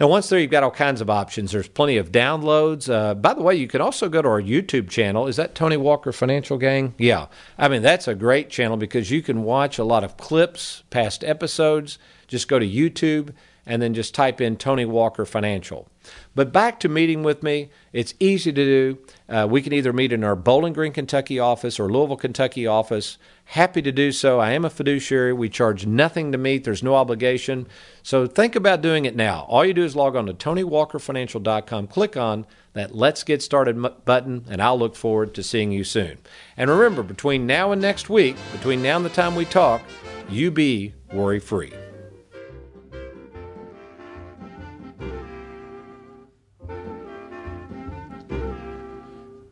Now, 0.01 0.07
once 0.07 0.29
there, 0.29 0.39
you've 0.39 0.49
got 0.49 0.63
all 0.63 0.71
kinds 0.71 0.99
of 0.99 1.11
options. 1.11 1.51
There's 1.51 1.67
plenty 1.67 1.97
of 1.97 2.11
downloads. 2.11 2.91
Uh, 2.91 3.13
by 3.13 3.35
the 3.35 3.43
way, 3.43 3.53
you 3.53 3.67
can 3.67 3.81
also 3.81 4.09
go 4.09 4.23
to 4.23 4.27
our 4.27 4.41
YouTube 4.41 4.89
channel. 4.89 5.27
Is 5.27 5.35
that 5.35 5.53
Tony 5.53 5.77
Walker 5.77 6.11
Financial 6.11 6.57
Gang? 6.57 6.95
Yeah. 6.97 7.27
I 7.55 7.67
mean, 7.67 7.83
that's 7.83 8.07
a 8.07 8.15
great 8.15 8.49
channel 8.49 8.77
because 8.77 9.11
you 9.11 9.21
can 9.21 9.43
watch 9.43 9.77
a 9.77 9.83
lot 9.83 10.03
of 10.03 10.17
clips, 10.17 10.81
past 10.89 11.23
episodes. 11.23 11.99
Just 12.27 12.47
go 12.47 12.57
to 12.57 12.65
YouTube 12.65 13.35
and 13.65 13.81
then 13.81 13.93
just 13.93 14.15
type 14.15 14.41
in 14.41 14.57
Tony 14.57 14.85
Walker 14.85 15.25
Financial. 15.25 15.87
But 16.33 16.51
back 16.51 16.79
to 16.79 16.89
meeting 16.89 17.23
with 17.23 17.43
me, 17.43 17.69
it's 17.93 18.15
easy 18.19 18.51
to 18.51 18.65
do. 18.65 18.97
Uh, 19.29 19.47
we 19.49 19.61
can 19.61 19.73
either 19.73 19.93
meet 19.93 20.11
in 20.11 20.23
our 20.23 20.35
Bowling 20.35 20.73
Green, 20.73 20.93
Kentucky 20.93 21.39
office 21.39 21.79
or 21.79 21.89
Louisville, 21.89 22.17
Kentucky 22.17 22.65
office. 22.65 23.17
Happy 23.45 23.81
to 23.81 23.91
do 23.91 24.11
so. 24.11 24.39
I 24.39 24.51
am 24.51 24.65
a 24.65 24.69
fiduciary. 24.69 25.33
We 25.33 25.49
charge 25.49 25.85
nothing 25.85 26.31
to 26.31 26.37
meet, 26.37 26.63
there's 26.63 26.83
no 26.83 26.95
obligation. 26.95 27.67
So 28.01 28.25
think 28.25 28.55
about 28.55 28.81
doing 28.81 29.05
it 29.05 29.15
now. 29.15 29.45
All 29.47 29.65
you 29.65 29.73
do 29.73 29.83
is 29.83 29.95
log 29.95 30.15
on 30.15 30.25
to 30.25 30.33
TonyWalkerFinancial.com, 30.33 31.87
click 31.87 32.17
on 32.17 32.45
that 32.73 32.95
Let's 32.95 33.23
Get 33.23 33.41
Started 33.41 34.05
button, 34.05 34.45
and 34.49 34.61
I'll 34.61 34.79
look 34.79 34.95
forward 34.95 35.33
to 35.35 35.43
seeing 35.43 35.71
you 35.71 35.83
soon. 35.83 36.19
And 36.55 36.69
remember, 36.69 37.03
between 37.03 37.45
now 37.45 37.71
and 37.71 37.81
next 37.81 38.09
week, 38.09 38.37
between 38.53 38.81
now 38.81 38.95
and 38.95 39.05
the 39.05 39.09
time 39.09 39.35
we 39.35 39.45
talk, 39.45 39.81
you 40.29 40.49
be 40.49 40.93
worry 41.11 41.39
free. 41.39 41.73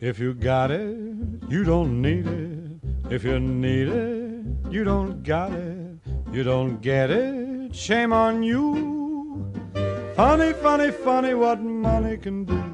If 0.01 0.17
you 0.17 0.33
got 0.33 0.71
it, 0.71 0.95
you 1.49 1.65
don't 1.65 2.01
need 2.01 2.25
it. 2.25 3.11
If 3.11 3.25
you 3.25 3.37
need 3.37 3.89
it, 3.89 4.45
you 4.71 4.85
don't 4.85 5.23
got 5.23 5.51
it. 5.51 5.99
You 6.31 6.43
don't 6.43 6.79
get 6.81 7.09
it, 7.11 7.75
shame 7.75 8.13
on 8.13 8.41
you. 8.41 9.51
Funny, 10.15 10.53
funny, 10.53 10.91
funny 10.91 11.33
what 11.33 11.61
money 11.61 12.15
can 12.15 12.45
do. 12.45 12.69